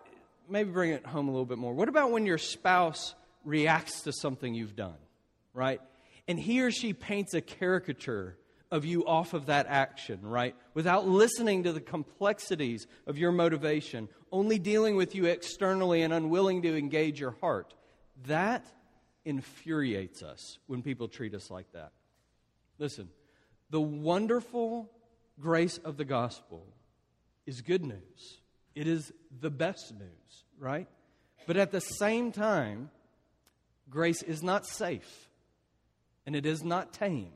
maybe 0.48 0.70
bring 0.70 0.90
it 0.90 1.06
home 1.06 1.28
a 1.28 1.30
little 1.30 1.46
bit 1.46 1.58
more. 1.58 1.72
What 1.72 1.88
about 1.88 2.10
when 2.10 2.26
your 2.26 2.38
spouse 2.38 3.14
reacts 3.44 4.02
to 4.02 4.12
something 4.12 4.54
you've 4.54 4.76
done, 4.76 4.96
right? 5.52 5.80
and 6.26 6.38
he 6.38 6.62
or 6.62 6.70
she 6.70 6.92
paints 6.92 7.34
a 7.34 7.40
caricature 7.40 8.36
of 8.70 8.84
you 8.84 9.06
off 9.06 9.34
of 9.34 9.46
that 9.46 9.66
action, 9.68 10.20
right? 10.22 10.56
Without 10.72 11.06
listening 11.06 11.64
to 11.64 11.72
the 11.72 11.80
complexities 11.80 12.86
of 13.06 13.18
your 13.18 13.30
motivation, 13.30 14.08
only 14.32 14.58
dealing 14.58 14.96
with 14.96 15.14
you 15.14 15.26
externally 15.26 16.02
and 16.02 16.12
unwilling 16.12 16.62
to 16.62 16.76
engage 16.76 17.20
your 17.20 17.36
heart. 17.40 17.74
That 18.26 18.66
infuriates 19.24 20.22
us 20.22 20.58
when 20.66 20.82
people 20.82 21.08
treat 21.08 21.34
us 21.34 21.50
like 21.50 21.70
that. 21.72 21.92
Listen, 22.78 23.08
the 23.70 23.80
wonderful 23.80 24.90
grace 25.38 25.78
of 25.78 25.96
the 25.96 26.04
gospel 26.04 26.66
is 27.46 27.60
good 27.60 27.84
news. 27.84 28.40
It 28.74 28.86
is 28.86 29.12
the 29.40 29.50
best 29.50 29.92
news, 29.92 30.44
right? 30.58 30.88
But 31.46 31.56
at 31.56 31.70
the 31.70 31.80
same 31.80 32.32
time, 32.32 32.90
grace 33.88 34.22
is 34.22 34.42
not 34.42 34.66
safe 34.66 35.28
and 36.26 36.34
it 36.34 36.46
is 36.46 36.64
not 36.64 36.92
tame. 36.92 37.32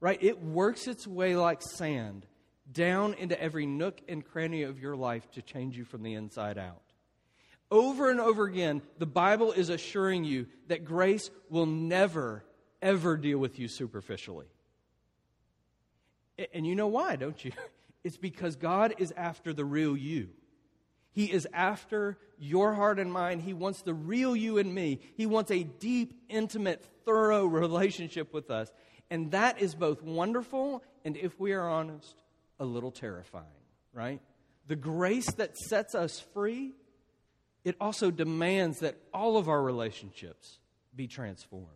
Right? 0.00 0.18
It 0.22 0.42
works 0.42 0.86
its 0.86 1.06
way 1.06 1.36
like 1.36 1.60
sand 1.62 2.26
down 2.72 3.14
into 3.14 3.40
every 3.40 3.66
nook 3.66 4.00
and 4.08 4.24
cranny 4.24 4.62
of 4.62 4.80
your 4.80 4.96
life 4.96 5.30
to 5.32 5.42
change 5.42 5.76
you 5.76 5.84
from 5.84 6.02
the 6.02 6.14
inside 6.14 6.56
out. 6.56 6.80
Over 7.70 8.10
and 8.10 8.20
over 8.20 8.44
again, 8.44 8.82
the 8.98 9.06
Bible 9.06 9.52
is 9.52 9.68
assuring 9.68 10.24
you 10.24 10.46
that 10.68 10.84
grace 10.84 11.30
will 11.50 11.66
never, 11.66 12.44
ever 12.80 13.16
deal 13.16 13.38
with 13.38 13.58
you 13.58 13.68
superficially. 13.68 14.46
And 16.54 16.66
you 16.66 16.74
know 16.74 16.88
why, 16.88 17.16
don't 17.16 17.44
you? 17.44 17.52
It's 18.02 18.16
because 18.16 18.56
God 18.56 18.94
is 18.98 19.12
after 19.16 19.52
the 19.52 19.64
real 19.64 19.96
you. 19.96 20.28
He 21.12 21.26
is 21.26 21.46
after 21.52 22.18
your 22.38 22.74
heart 22.74 22.98
and 22.98 23.12
mind. 23.12 23.42
He 23.42 23.52
wants 23.52 23.82
the 23.82 23.94
real 23.94 24.34
you 24.34 24.58
and 24.58 24.74
me. 24.74 25.00
He 25.16 25.26
wants 25.26 25.50
a 25.50 25.64
deep, 25.64 26.14
intimate, 26.28 26.84
thorough 27.04 27.44
relationship 27.44 28.32
with 28.32 28.50
us. 28.50 28.72
And 29.10 29.32
that 29.32 29.60
is 29.60 29.74
both 29.74 30.02
wonderful 30.02 30.82
and, 31.04 31.16
if 31.16 31.38
we 31.40 31.52
are 31.52 31.68
honest, 31.68 32.14
a 32.58 32.64
little 32.64 32.92
terrifying, 32.92 33.44
right? 33.92 34.20
The 34.68 34.76
grace 34.76 35.30
that 35.32 35.58
sets 35.58 35.94
us 35.94 36.20
free, 36.32 36.72
it 37.64 37.76
also 37.80 38.10
demands 38.10 38.80
that 38.80 38.96
all 39.12 39.36
of 39.36 39.48
our 39.48 39.60
relationships 39.60 40.58
be 40.94 41.08
transformed. 41.08 41.66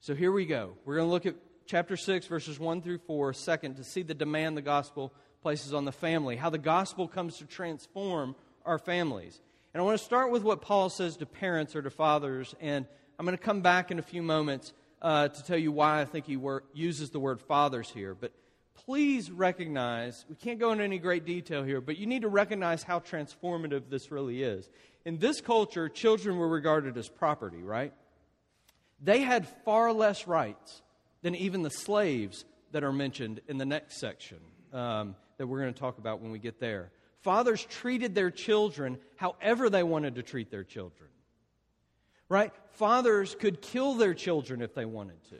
So 0.00 0.14
here 0.14 0.32
we 0.32 0.44
go. 0.44 0.74
We're 0.84 0.96
going 0.96 1.08
to 1.08 1.12
look 1.12 1.26
at 1.26 1.36
chapter 1.66 1.96
6, 1.96 2.26
verses 2.26 2.58
1 2.58 2.82
through 2.82 2.98
4, 2.98 3.32
second, 3.32 3.76
to 3.76 3.84
see 3.84 4.02
the 4.02 4.14
demand 4.14 4.56
the 4.56 4.62
gospel 4.62 5.12
places 5.42 5.74
on 5.74 5.84
the 5.84 5.92
family, 5.92 6.36
how 6.36 6.50
the 6.50 6.58
gospel 6.58 7.06
comes 7.06 7.38
to 7.38 7.44
transform 7.44 8.34
our 8.64 8.78
families. 8.78 9.40
And 9.72 9.80
I 9.80 9.84
want 9.84 9.98
to 9.98 10.04
start 10.04 10.30
with 10.30 10.42
what 10.42 10.62
Paul 10.62 10.88
says 10.88 11.16
to 11.18 11.26
parents 11.26 11.74
or 11.76 11.82
to 11.82 11.90
fathers, 11.90 12.54
and 12.60 12.86
I'm 13.18 13.26
going 13.26 13.36
to 13.36 13.42
come 13.42 13.60
back 13.60 13.90
in 13.90 13.98
a 13.98 14.02
few 14.02 14.22
moments 14.22 14.72
uh, 15.02 15.28
to 15.28 15.44
tell 15.44 15.58
you 15.58 15.70
why 15.70 16.00
I 16.00 16.04
think 16.04 16.26
he 16.26 16.36
wor- 16.36 16.64
uses 16.72 17.10
the 17.10 17.18
word 17.18 17.40
fathers 17.40 17.90
here. 17.90 18.14
But 18.14 18.32
please 18.74 19.30
recognize, 19.30 20.24
we 20.28 20.36
can't 20.36 20.58
go 20.58 20.72
into 20.72 20.84
any 20.84 20.98
great 20.98 21.24
detail 21.24 21.62
here, 21.62 21.80
but 21.80 21.98
you 21.98 22.06
need 22.06 22.22
to 22.22 22.28
recognize 22.28 22.82
how 22.82 23.00
transformative 23.00 23.90
this 23.90 24.10
really 24.10 24.42
is. 24.42 24.68
In 25.04 25.18
this 25.18 25.40
culture, 25.40 25.88
children 25.88 26.38
were 26.38 26.48
regarded 26.48 26.96
as 26.96 27.08
property, 27.08 27.62
right? 27.62 27.92
They 29.02 29.20
had 29.20 29.46
far 29.64 29.92
less 29.92 30.26
rights 30.26 30.82
than 31.24 31.34
even 31.34 31.62
the 31.62 31.70
slaves 31.70 32.44
that 32.70 32.84
are 32.84 32.92
mentioned 32.92 33.40
in 33.48 33.58
the 33.58 33.64
next 33.64 33.98
section. 33.98 34.38
Um, 34.72 35.16
that 35.38 35.46
we're 35.48 35.60
going 35.60 35.74
to 35.74 35.80
talk 35.80 35.98
about 35.98 36.20
when 36.20 36.30
we 36.30 36.38
get 36.38 36.60
there. 36.60 36.92
Fathers 37.22 37.64
treated 37.64 38.14
their 38.14 38.30
children 38.30 38.98
however 39.16 39.68
they 39.68 39.82
wanted 39.82 40.14
to 40.16 40.22
treat 40.22 40.50
their 40.50 40.62
children. 40.62 41.08
right? 42.28 42.52
Fathers 42.72 43.34
could 43.38 43.60
kill 43.60 43.94
their 43.94 44.14
children 44.14 44.62
if 44.62 44.74
they 44.74 44.84
wanted 44.84 45.22
to. 45.30 45.36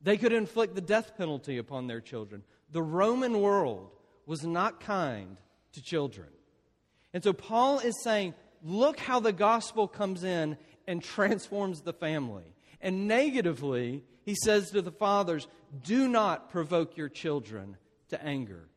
They 0.00 0.16
could 0.16 0.32
inflict 0.32 0.74
the 0.74 0.80
death 0.80 1.16
penalty 1.16 1.58
upon 1.58 1.86
their 1.86 2.00
children. 2.00 2.42
The 2.72 2.82
Roman 2.82 3.40
world 3.40 3.90
was 4.26 4.44
not 4.44 4.80
kind 4.80 5.36
to 5.72 5.82
children. 5.82 6.28
And 7.12 7.22
so 7.24 7.32
Paul 7.32 7.80
is 7.80 8.02
saying, 8.02 8.34
look 8.62 8.98
how 8.98 9.20
the 9.20 9.32
gospel 9.32 9.88
comes 9.88 10.22
in 10.24 10.56
and 10.86 11.02
transforms 11.02 11.80
the 11.80 11.92
family. 11.92 12.54
And 12.80 13.08
negatively, 13.08 14.04
he 14.28 14.34
says 14.34 14.72
to 14.72 14.82
the 14.82 14.92
fathers, 14.92 15.48
do 15.84 16.06
not 16.06 16.50
provoke 16.50 16.98
your 16.98 17.08
children 17.08 17.78
to 18.10 18.22
anger. 18.22 18.68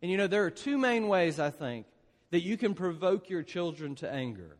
And 0.00 0.10
you 0.10 0.16
know, 0.16 0.28
there 0.28 0.46
are 0.46 0.50
two 0.50 0.78
main 0.78 1.08
ways, 1.08 1.38
I 1.38 1.50
think, 1.50 1.84
that 2.30 2.42
you 2.42 2.56
can 2.56 2.72
provoke 2.72 3.28
your 3.28 3.42
children 3.42 3.96
to 3.96 4.10
anger 4.10 4.56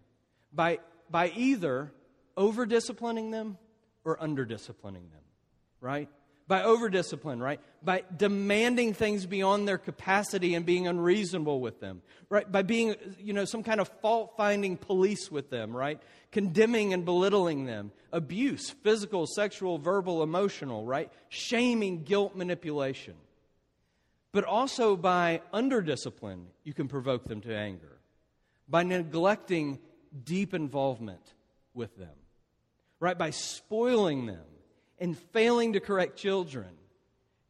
by, 0.52 0.80
by 1.08 1.30
either 1.30 1.90
over 2.36 2.66
disciplining 2.66 3.30
them 3.30 3.56
or 4.04 4.22
under 4.22 4.44
disciplining 4.44 5.08
them, 5.08 5.22
right? 5.80 6.10
By 6.46 6.62
over 6.62 6.90
discipline, 6.90 7.40
right? 7.40 7.58
By 7.82 8.04
demanding 8.14 8.92
things 8.92 9.24
beyond 9.24 9.66
their 9.66 9.78
capacity 9.78 10.54
and 10.54 10.66
being 10.66 10.86
unreasonable 10.86 11.60
with 11.60 11.80
them, 11.80 12.02
right? 12.28 12.50
By 12.50 12.62
being, 12.62 12.96
you 13.18 13.32
know, 13.32 13.46
some 13.46 13.62
kind 13.62 13.80
of 13.80 13.88
fault 14.02 14.34
finding 14.36 14.76
police 14.76 15.30
with 15.30 15.48
them, 15.48 15.74
right? 15.74 16.02
Condemning 16.32 16.92
and 16.92 17.06
belittling 17.06 17.64
them. 17.64 17.92
Abuse, 18.12 18.70
physical, 18.70 19.26
sexual, 19.26 19.78
verbal, 19.78 20.22
emotional, 20.22 20.84
right? 20.84 21.10
Shaming, 21.30 22.02
guilt, 22.04 22.36
manipulation 22.36 23.14
but 24.34 24.44
also 24.44 24.96
by 24.96 25.40
under 25.52 25.80
discipline, 25.80 26.48
you 26.64 26.74
can 26.74 26.88
provoke 26.88 27.24
them 27.24 27.40
to 27.42 27.56
anger. 27.56 28.00
By 28.68 28.82
neglecting 28.82 29.78
deep 30.24 30.54
involvement 30.54 31.22
with 31.72 31.96
them, 31.96 32.16
right? 32.98 33.16
By 33.16 33.30
spoiling 33.30 34.26
them 34.26 34.44
and 34.98 35.18
failing 35.32 35.74
to 35.74 35.80
correct 35.80 36.16
children, 36.16 36.68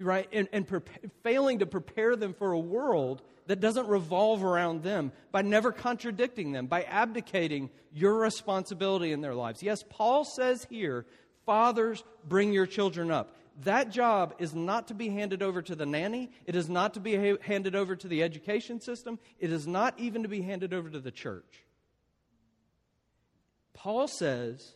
right? 0.01 0.29
And, 0.33 0.49
and 0.53 0.67
pre- 0.67 0.81
failing 1.23 1.61
to 1.61 1.67
prepare 1.67 2.17
them 2.17 2.35
for 2.35 2.53
a 2.53 2.59
world 2.59 3.23
that 3.47 3.61
doesn't 3.61 3.87
revolve 3.89 4.43
around 4.43 4.83
them, 4.83 5.13
by 5.31 5.43
never 5.43 5.71
contradicting 5.71 6.53
them, 6.53 6.67
by 6.67 6.83
abdicating 6.85 7.69
your 7.93 8.15
responsibility 8.15 9.13
in 9.13 9.21
their 9.21 9.35
lives. 9.35 9.63
Yes, 9.63 9.85
Paul 9.89 10.25
says 10.25 10.67
here, 10.71 11.05
fathers, 11.45 12.03
bring 12.27 12.53
your 12.53 12.67
children 12.67 13.11
up 13.11 13.35
that 13.63 13.91
job 13.91 14.35
is 14.39 14.55
not 14.55 14.89
to 14.89 14.95
be 14.95 15.09
handed 15.09 15.43
over 15.43 15.63
to 15.63 15.75
the 15.75 15.87
nanny. 15.87 16.31
It 16.47 16.57
is 16.57 16.69
not 16.69 16.95
to 16.95 17.01
be 17.01 17.17
ha- 17.17 17.39
handed 17.41 17.75
over 17.75 17.95
to 17.95 18.09
the 18.09 18.23
education 18.23 18.81
system. 18.81 19.19
It 19.39 19.53
is 19.53 19.67
not 19.67 19.99
even 19.99 20.23
to 20.23 20.29
be 20.29 20.43
handed 20.43 20.75
over 20.75 20.91
to 20.91 20.99
the 20.99 21.13
church. 21.13 21.65
Paul 23.73 24.09
says 24.09 24.75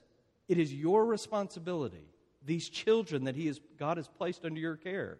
it 0.48 0.58
is 0.58 0.72
your 0.72 1.04
responsibility, 1.04 2.07
these 2.48 2.68
children 2.68 3.24
that 3.24 3.36
he 3.36 3.46
has, 3.46 3.60
God 3.78 3.96
has 3.96 4.08
placed 4.08 4.44
under 4.44 4.58
your 4.58 4.76
care. 4.76 5.18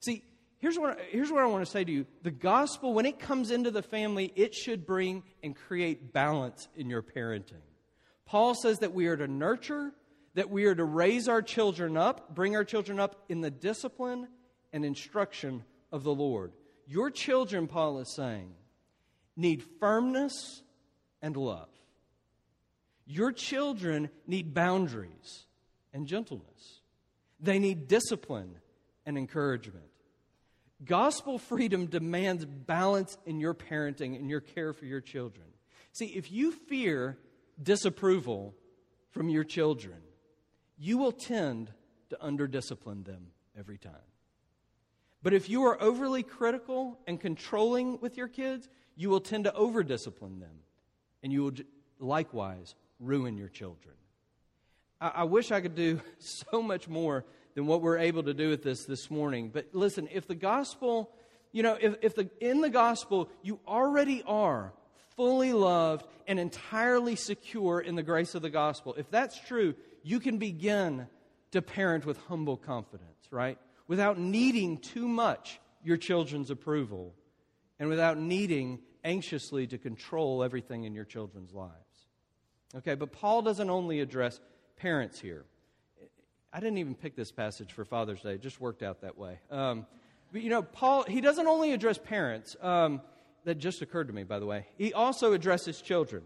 See, 0.00 0.22
here's 0.58 0.78
what, 0.78 0.98
here's 1.10 1.32
what 1.32 1.42
I 1.42 1.46
want 1.46 1.64
to 1.64 1.70
say 1.70 1.84
to 1.84 1.90
you. 1.90 2.06
The 2.22 2.30
gospel, 2.30 2.92
when 2.92 3.06
it 3.06 3.18
comes 3.18 3.50
into 3.50 3.70
the 3.70 3.82
family, 3.82 4.30
it 4.36 4.54
should 4.54 4.86
bring 4.86 5.22
and 5.42 5.56
create 5.56 6.12
balance 6.12 6.68
in 6.76 6.90
your 6.90 7.02
parenting. 7.02 7.62
Paul 8.26 8.54
says 8.54 8.80
that 8.80 8.92
we 8.92 9.06
are 9.06 9.16
to 9.16 9.26
nurture 9.26 9.92
that 10.34 10.50
we 10.50 10.66
are 10.66 10.74
to 10.74 10.84
raise 10.84 11.28
our 11.28 11.42
children 11.42 11.96
up, 11.96 12.34
bring 12.34 12.56
our 12.56 12.64
children 12.64 13.00
up 13.00 13.24
in 13.28 13.40
the 13.40 13.50
discipline 13.50 14.28
and 14.72 14.84
instruction 14.84 15.64
of 15.92 16.02
the 16.02 16.14
Lord. 16.14 16.52
Your 16.86 17.10
children, 17.10 17.66
Paul 17.66 18.00
is 18.00 18.14
saying, 18.14 18.52
need 19.36 19.62
firmness 19.80 20.62
and 21.22 21.36
love. 21.36 21.68
Your 23.06 23.32
children 23.32 24.10
need 24.26 24.54
boundaries 24.54 25.46
and 25.94 26.06
gentleness. 26.06 26.80
They 27.40 27.58
need 27.58 27.88
discipline 27.88 28.56
and 29.06 29.16
encouragement. 29.16 29.86
Gospel 30.84 31.38
freedom 31.38 31.86
demands 31.86 32.44
balance 32.44 33.16
in 33.24 33.40
your 33.40 33.54
parenting 33.54 34.16
and 34.16 34.28
your 34.28 34.40
care 34.40 34.74
for 34.74 34.84
your 34.84 35.00
children. 35.00 35.46
See, 35.92 36.06
if 36.06 36.30
you 36.30 36.52
fear 36.52 37.16
disapproval 37.62 38.54
from 39.12 39.28
your 39.28 39.44
children, 39.44 39.98
you 40.76 40.98
will 40.98 41.12
tend 41.12 41.72
to 42.10 42.16
underdiscipline 42.16 43.04
them 43.04 43.28
every 43.56 43.78
time. 43.78 43.92
But 45.22 45.32
if 45.32 45.48
you 45.48 45.62
are 45.64 45.80
overly 45.80 46.22
critical 46.22 46.98
and 47.06 47.18
controlling 47.20 47.98
with 48.00 48.16
your 48.16 48.28
kids, 48.28 48.68
you 48.96 49.08
will 49.08 49.20
tend 49.20 49.44
to 49.44 49.52
overdiscipline 49.52 50.40
them, 50.40 50.58
and 51.22 51.32
you 51.32 51.44
will 51.44 51.54
likewise 51.98 52.74
ruin 53.00 53.36
your 53.36 53.48
children. 53.48 53.94
I, 55.00 55.08
I 55.08 55.24
wish 55.24 55.50
I 55.50 55.60
could 55.60 55.74
do 55.74 56.00
so 56.18 56.62
much 56.62 56.88
more 56.88 57.24
than 57.54 57.66
what 57.66 57.82
we're 57.82 57.98
able 57.98 58.22
to 58.24 58.34
do 58.34 58.50
with 58.50 58.62
this 58.62 58.84
this 58.84 59.10
morning. 59.10 59.50
But 59.52 59.68
listen, 59.72 60.08
if 60.12 60.26
the 60.26 60.34
gospel, 60.34 61.10
you 61.52 61.62
know, 61.62 61.76
if, 61.80 61.96
if 62.02 62.14
the, 62.14 62.28
in 62.40 62.60
the 62.60 62.70
gospel 62.70 63.28
you 63.42 63.60
already 63.66 64.22
are 64.26 64.72
fully 65.16 65.52
loved 65.52 66.06
and 66.26 66.40
entirely 66.40 67.16
secure 67.16 67.80
in 67.80 67.94
the 67.94 68.02
grace 68.02 68.34
of 68.34 68.42
the 68.42 68.50
gospel, 68.50 68.94
if 68.98 69.10
that's 69.10 69.38
true, 69.38 69.74
you 70.02 70.20
can 70.20 70.38
begin 70.38 71.06
to 71.52 71.62
parent 71.62 72.04
with 72.04 72.18
humble 72.26 72.56
confidence, 72.56 73.28
right? 73.30 73.58
Without 73.86 74.18
needing 74.18 74.78
too 74.78 75.06
much 75.06 75.60
your 75.84 75.96
children's 75.96 76.50
approval 76.50 77.14
and 77.78 77.88
without 77.88 78.18
needing 78.18 78.80
anxiously 79.04 79.66
to 79.66 79.78
control 79.78 80.42
everything 80.42 80.84
in 80.84 80.94
your 80.94 81.04
children's 81.04 81.52
lives. 81.52 81.72
Okay, 82.76 82.94
but 82.94 83.12
Paul 83.12 83.42
doesn't 83.42 83.70
only 83.70 84.00
address 84.00 84.40
parents 84.76 85.20
here. 85.20 85.44
I 86.52 86.60
didn't 86.60 86.78
even 86.78 86.94
pick 86.94 87.16
this 87.16 87.32
passage 87.32 87.72
for 87.72 87.84
Father's 87.84 88.22
Day, 88.22 88.34
it 88.34 88.42
just 88.42 88.60
worked 88.60 88.82
out 88.82 89.00
that 89.00 89.18
way. 89.18 89.38
Um, 89.50 89.86
but 90.32 90.42
you 90.42 90.50
know, 90.50 90.62
Paul, 90.62 91.04
he 91.04 91.20
doesn't 91.20 91.46
only 91.46 91.72
address 91.72 91.98
parents. 91.98 92.56
Um, 92.60 93.00
that 93.44 93.58
just 93.58 93.82
occurred 93.82 94.08
to 94.08 94.14
me, 94.14 94.24
by 94.24 94.38
the 94.38 94.46
way. 94.46 94.66
He 94.76 94.92
also 94.92 95.32
addresses 95.32 95.80
children, 95.80 96.22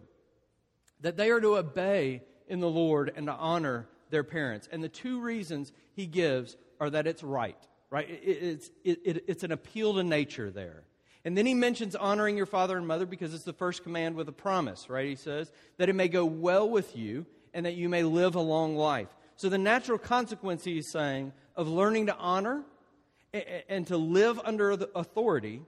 that 1.01 1.17
they 1.17 1.31
are 1.31 1.41
to 1.41 1.57
obey 1.57 2.23
in 2.49 2.61
the 2.61 2.69
Lord 2.69 3.13
and 3.15 3.27
to 3.27 3.33
honor 3.33 3.89
their 4.11 4.25
parents. 4.25 4.69
And 4.71 4.83
the 4.83 4.89
two 4.89 5.21
reasons 5.21 5.73
he 5.95 6.07
gives 6.07 6.57
are 6.81 6.91
that 6.91 7.07
it's 7.07 7.23
right, 7.23 7.59
right? 7.91 8.09
It, 8.09 8.15
it's, 8.25 8.71
it, 8.85 9.01
it, 9.05 9.25
it's 9.29 9.45
an 9.45 9.53
appeal 9.53 9.95
to 9.95 10.03
nature 10.03 10.51
there. 10.51 10.85
And 11.25 11.37
then 11.37 11.45
he 11.45 11.55
mentions 11.55 11.95
honoring 11.95 12.37
your 12.37 12.47
father 12.47 12.77
and 12.77 12.87
mother 12.87 13.05
because 13.05 13.35
it's 13.35 13.45
the 13.45 13.53
first 13.53 13.83
command 13.83 14.15
with 14.15 14.29
a 14.29 14.33
promise, 14.33 14.89
right? 14.89 15.09
He 15.09 15.17
says 15.17 15.53
that 15.77 15.89
it 15.89 15.95
may 15.95 16.09
go 16.09 16.25
well 16.25 16.69
with 16.69 16.97
you 16.97 17.27
and 17.59 17.67
that 17.67 17.75
you 17.75 17.89
may 17.89 18.05
live 18.05 18.37
a 18.37 18.41
long 18.41 18.77
life. 18.77 19.09
So 19.37 19.49
the 19.49 19.59
natural 19.59 19.99
consequence, 19.99 20.65
he's 20.65 20.91
saying, 20.91 21.33
of 21.57 21.69
learning 21.69 22.07
to 22.07 22.17
honor 22.17 22.63
and 23.69 23.87
to 23.89 23.97
live 23.97 24.41
under 24.45 24.71
authority, 24.95 25.63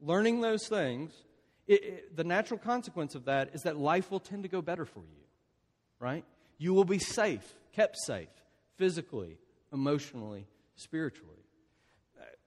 learning 0.00 0.42
those 0.42 0.68
things, 0.68 1.12
it, 1.66 1.82
it, 1.82 2.16
the 2.16 2.24
natural 2.24 2.58
consequence 2.58 3.14
of 3.14 3.24
that 3.24 3.50
is 3.54 3.62
that 3.62 3.76
life 3.76 4.10
will 4.10 4.20
tend 4.20 4.44
to 4.44 4.48
go 4.48 4.62
better 4.62 4.84
for 4.84 5.00
you 5.00 5.20
right? 6.00 6.24
You 6.58 6.74
will 6.74 6.84
be 6.84 6.98
safe, 6.98 7.54
kept 7.72 7.96
safe, 7.98 8.28
physically, 8.76 9.38
emotionally, 9.72 10.46
spiritually. 10.74 11.39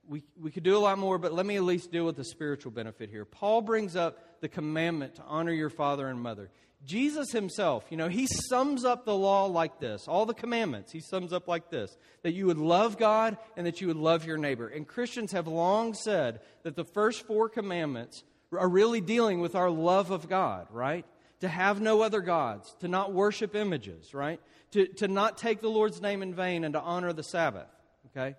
We, 0.08 0.22
we 0.40 0.50
could 0.50 0.62
do 0.62 0.76
a 0.76 0.78
lot 0.78 0.98
more, 0.98 1.18
but 1.18 1.32
let 1.32 1.46
me 1.46 1.56
at 1.56 1.62
least 1.62 1.90
deal 1.90 2.04
with 2.04 2.16
the 2.16 2.24
spiritual 2.24 2.72
benefit 2.72 3.10
here. 3.10 3.24
Paul 3.24 3.62
brings 3.62 3.96
up 3.96 4.40
the 4.40 4.48
commandment 4.48 5.16
to 5.16 5.22
honor 5.22 5.52
your 5.52 5.70
father 5.70 6.08
and 6.08 6.20
mother. 6.20 6.50
Jesus 6.84 7.32
himself, 7.32 7.86
you 7.88 7.96
know, 7.96 8.08
he 8.08 8.26
sums 8.26 8.84
up 8.84 9.06
the 9.06 9.16
law 9.16 9.46
like 9.46 9.80
this 9.80 10.06
all 10.06 10.26
the 10.26 10.34
commandments, 10.34 10.92
he 10.92 11.00
sums 11.00 11.32
up 11.32 11.48
like 11.48 11.70
this 11.70 11.96
that 12.22 12.34
you 12.34 12.46
would 12.46 12.58
love 12.58 12.98
God 12.98 13.38
and 13.56 13.66
that 13.66 13.80
you 13.80 13.86
would 13.86 13.96
love 13.96 14.26
your 14.26 14.36
neighbor. 14.36 14.68
And 14.68 14.86
Christians 14.86 15.32
have 15.32 15.46
long 15.46 15.94
said 15.94 16.40
that 16.62 16.76
the 16.76 16.84
first 16.84 17.26
four 17.26 17.48
commandments 17.48 18.22
are 18.52 18.68
really 18.68 19.00
dealing 19.00 19.40
with 19.40 19.54
our 19.54 19.70
love 19.70 20.10
of 20.10 20.28
God, 20.28 20.66
right? 20.70 21.06
to 21.44 21.48
have 21.48 21.80
no 21.80 22.00
other 22.00 22.22
gods, 22.22 22.74
to 22.80 22.88
not 22.88 23.12
worship 23.12 23.54
images, 23.54 24.14
right? 24.14 24.40
To, 24.72 24.86
to 24.94 25.08
not 25.08 25.36
take 25.36 25.60
the 25.60 25.68
Lord's 25.68 26.00
name 26.00 26.22
in 26.22 26.34
vain 26.34 26.64
and 26.64 26.72
to 26.72 26.80
honor 26.80 27.12
the 27.12 27.22
Sabbath, 27.22 27.68
okay? 28.06 28.34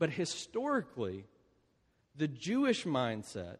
But 0.00 0.10
historically, 0.10 1.26
the 2.16 2.26
Jewish 2.26 2.84
mindset 2.84 3.58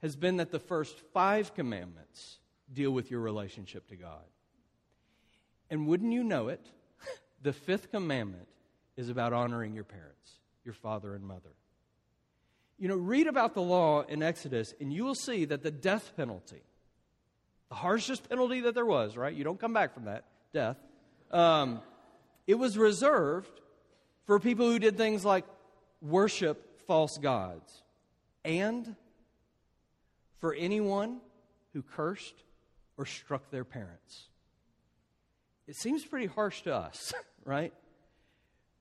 has 0.00 0.16
been 0.16 0.38
that 0.38 0.50
the 0.50 0.58
first 0.58 0.98
five 1.12 1.54
commandments 1.54 2.38
deal 2.72 2.92
with 2.92 3.10
your 3.10 3.20
relationship 3.20 3.86
to 3.88 3.96
God. 3.96 4.24
And 5.68 5.86
wouldn't 5.86 6.14
you 6.14 6.24
know 6.24 6.48
it, 6.48 6.64
the 7.42 7.52
fifth 7.52 7.90
commandment 7.90 8.48
is 8.96 9.10
about 9.10 9.34
honoring 9.34 9.74
your 9.74 9.84
parents, 9.84 10.38
your 10.64 10.72
father 10.72 11.14
and 11.14 11.24
mother. 11.24 11.52
You 12.78 12.88
know, 12.88 12.96
read 12.96 13.26
about 13.26 13.52
the 13.52 13.60
law 13.60 14.02
in 14.02 14.22
Exodus, 14.22 14.72
and 14.80 14.90
you 14.90 15.04
will 15.04 15.14
see 15.14 15.44
that 15.44 15.62
the 15.62 15.70
death 15.70 16.12
penalty 16.16 16.62
the 17.70 17.76
harshest 17.76 18.28
penalty 18.28 18.60
that 18.62 18.74
there 18.74 18.84
was, 18.84 19.16
right? 19.16 19.32
You 19.32 19.44
don't 19.44 19.58
come 19.58 19.72
back 19.72 19.94
from 19.94 20.06
that, 20.06 20.24
death. 20.52 20.76
Um, 21.30 21.80
it 22.46 22.56
was 22.56 22.76
reserved 22.76 23.60
for 24.30 24.38
people 24.38 24.70
who 24.70 24.78
did 24.78 24.96
things 24.96 25.24
like 25.24 25.44
worship 26.00 26.86
false 26.86 27.18
gods 27.18 27.82
and 28.44 28.94
for 30.38 30.54
anyone 30.54 31.20
who 31.72 31.82
cursed 31.82 32.44
or 32.96 33.04
struck 33.04 33.50
their 33.50 33.64
parents. 33.64 34.28
It 35.66 35.74
seems 35.74 36.04
pretty 36.04 36.26
harsh 36.26 36.62
to 36.62 36.72
us, 36.72 37.12
right? 37.44 37.74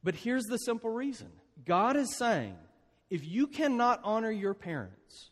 But 0.03 0.13
here's 0.13 0.43
the 0.43 0.57
simple 0.57 0.91
reason 0.91 1.31
God 1.65 1.97
is 1.97 2.15
saying 2.15 2.55
if 3.09 3.25
you 3.25 3.47
cannot 3.47 4.01
honor 4.03 4.29
your 4.29 4.53
parents, 4.53 5.31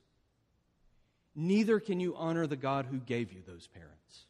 neither 1.35 1.79
can 1.79 1.99
you 1.99 2.15
honor 2.15 2.47
the 2.47 2.55
God 2.55 2.87
who 2.87 2.97
gave 2.97 3.31
you 3.31 3.43
those 3.45 3.67
parents. 3.67 4.25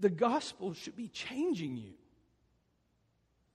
The 0.00 0.08
gospel 0.08 0.72
should 0.72 0.96
be 0.96 1.08
changing 1.08 1.76
you, 1.76 1.92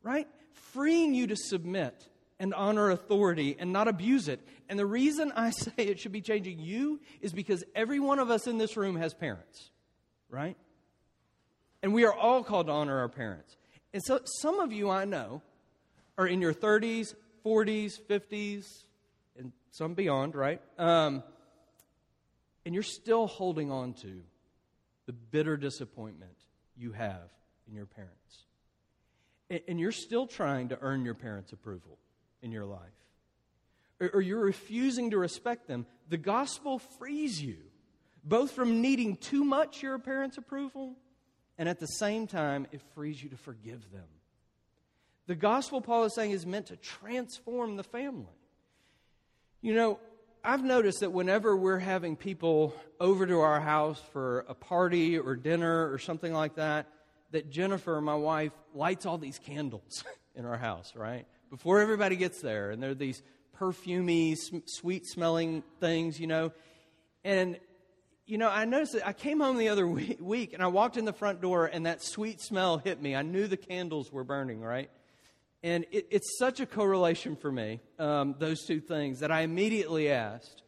right? 0.03 0.27
Freeing 0.53 1.13
you 1.13 1.27
to 1.27 1.35
submit 1.35 2.07
and 2.39 2.53
honor 2.53 2.89
authority 2.89 3.55
and 3.59 3.73
not 3.73 3.87
abuse 3.87 4.27
it. 4.27 4.39
And 4.69 4.79
the 4.79 4.85
reason 4.85 5.31
I 5.35 5.49
say 5.51 5.71
it 5.77 5.99
should 5.99 6.11
be 6.11 6.21
changing 6.21 6.59
you 6.59 6.99
is 7.21 7.33
because 7.33 7.63
every 7.75 7.99
one 7.99 8.19
of 8.19 8.29
us 8.29 8.47
in 8.47 8.57
this 8.57 8.77
room 8.77 8.95
has 8.95 9.13
parents, 9.13 9.69
right? 10.29 10.57
And 11.81 11.93
we 11.93 12.05
are 12.05 12.13
all 12.13 12.43
called 12.43 12.67
to 12.67 12.73
honor 12.73 12.99
our 12.99 13.09
parents. 13.09 13.57
And 13.93 14.03
so 14.03 14.19
some 14.41 14.59
of 14.59 14.71
you 14.71 14.89
I 14.89 15.05
know 15.05 15.41
are 16.17 16.27
in 16.27 16.41
your 16.41 16.53
30s, 16.53 17.15
40s, 17.45 17.99
50s, 18.09 18.65
and 19.37 19.51
some 19.71 19.93
beyond, 19.93 20.35
right? 20.35 20.61
Um, 20.77 21.23
and 22.65 22.73
you're 22.73 22.83
still 22.83 23.27
holding 23.27 23.71
on 23.71 23.93
to 23.95 24.21
the 25.05 25.13
bitter 25.13 25.57
disappointment 25.57 26.35
you 26.77 26.91
have 26.91 27.31
in 27.67 27.73
your 27.73 27.85
parents. 27.85 28.18
And, 29.49 29.79
you're 29.79 29.91
still 29.91 30.27
trying 30.27 30.69
to 30.69 30.77
earn 30.79 31.03
your 31.03 31.15
parents' 31.15 31.53
approval 31.53 31.97
in 32.43 32.51
your 32.51 32.65
life. 32.65 32.79
Or 34.13 34.21
you're 34.21 34.39
refusing 34.39 35.11
to 35.11 35.17
respect 35.17 35.67
them. 35.67 35.85
The 36.07 36.17
gospel 36.17 36.79
frees 36.79 37.41
you 37.41 37.57
both 38.23 38.51
from 38.51 38.81
needing 38.81 39.15
too 39.15 39.43
much 39.43 39.81
your 39.81 39.97
parents' 39.97 40.37
approval 40.37 40.95
and 41.57 41.67
at 41.67 41.79
the 41.79 41.87
same 41.87 42.25
time, 42.25 42.67
it 42.71 42.81
frees 42.95 43.21
you 43.21 43.29
to 43.29 43.37
forgive 43.37 43.91
them. 43.91 44.07
The 45.27 45.35
gospel, 45.35 45.81
Paul 45.81 46.05
is 46.05 46.15
saying, 46.15 46.31
is 46.31 46.45
meant 46.45 46.67
to 46.67 46.77
transform 46.77 47.75
the 47.75 47.83
family. 47.83 48.25
You 49.61 49.73
know, 49.73 49.99
I've 50.41 50.63
noticed 50.63 51.01
that 51.01 51.11
whenever 51.11 51.57
we're 51.57 51.79
having 51.79 52.15
people 52.15 52.73
over 52.97 53.27
to 53.27 53.41
our 53.41 53.59
house 53.59 54.01
for 54.13 54.45
a 54.47 54.53
party 54.53 55.19
or 55.19 55.35
dinner 55.35 55.91
or 55.91 55.99
something 55.99 56.33
like 56.33 56.55
that, 56.55 56.87
that 57.31 57.49
Jennifer, 57.49 57.99
my 58.01 58.15
wife, 58.15 58.51
lights 58.73 59.05
all 59.05 59.17
these 59.17 59.39
candles 59.39 60.03
in 60.35 60.45
our 60.45 60.57
house, 60.57 60.93
right? 60.95 61.25
Before 61.49 61.79
everybody 61.79 62.15
gets 62.15 62.41
there. 62.41 62.71
And 62.71 62.81
they're 62.81 62.95
these 62.95 63.21
perfumy, 63.59 64.35
sweet 64.65 65.05
smelling 65.05 65.63
things, 65.79 66.19
you 66.19 66.27
know. 66.27 66.51
And 67.23 67.59
you 68.25 68.37
know, 68.37 68.47
I 68.47 68.65
noticed 68.65 68.93
that 68.93 69.07
I 69.07 69.13
came 69.13 69.39
home 69.39 69.57
the 69.57 69.69
other 69.69 69.87
week 69.87 70.53
and 70.53 70.61
I 70.61 70.67
walked 70.67 70.97
in 70.97 71.05
the 71.05 71.13
front 71.13 71.41
door 71.41 71.65
and 71.65 71.87
that 71.87 72.03
sweet 72.03 72.39
smell 72.39 72.77
hit 72.77 73.01
me. 73.01 73.15
I 73.15 73.23
knew 73.23 73.47
the 73.47 73.57
candles 73.57 74.11
were 74.11 74.23
burning, 74.23 74.61
right? 74.61 74.91
And 75.63 75.85
it, 75.91 76.05
it's 76.11 76.37
such 76.37 76.59
a 76.59 76.67
correlation 76.67 77.35
for 77.35 77.51
me, 77.51 77.79
um, 77.97 78.35
those 78.37 78.63
two 78.65 78.81
things, 78.81 79.21
that 79.21 79.31
I 79.31 79.41
immediately 79.41 80.11
asked, 80.11 80.61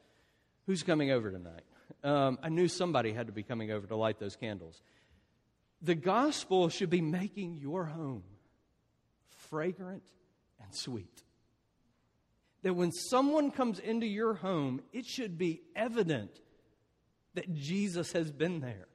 Who's 0.66 0.84
coming 0.84 1.12
over 1.12 1.32
tonight? 1.32 1.64
Um, 2.04 2.40
I 2.42 2.50
knew 2.50 2.68
somebody 2.68 3.14
had 3.14 3.28
to 3.28 3.34
be 3.34 3.44
coming 3.44 3.72
over 3.72 3.86
to 3.88 3.96
light 3.96 4.20
those 4.20 4.36
candles. 4.36 4.82
The 5.82 5.96
gospel 5.96 6.70
should 6.70 6.90
be 6.90 7.02
making 7.02 7.58
your 7.58 7.86
home 7.86 8.24
fragrant 9.50 10.04
and 10.64 10.74
sweet. 10.74 11.24
That 12.64 12.76
when 12.76 12.92
someone 12.92 13.52
comes 13.52 13.80
into 13.80 14.06
your 14.06 14.36
home, 14.36 14.82
it 14.94 15.06
should 15.06 15.38
be 15.38 15.62
evident 15.76 16.40
that 17.34 17.54
Jesus 17.54 18.12
has 18.12 18.32
been 18.32 18.60
there. 18.60 18.88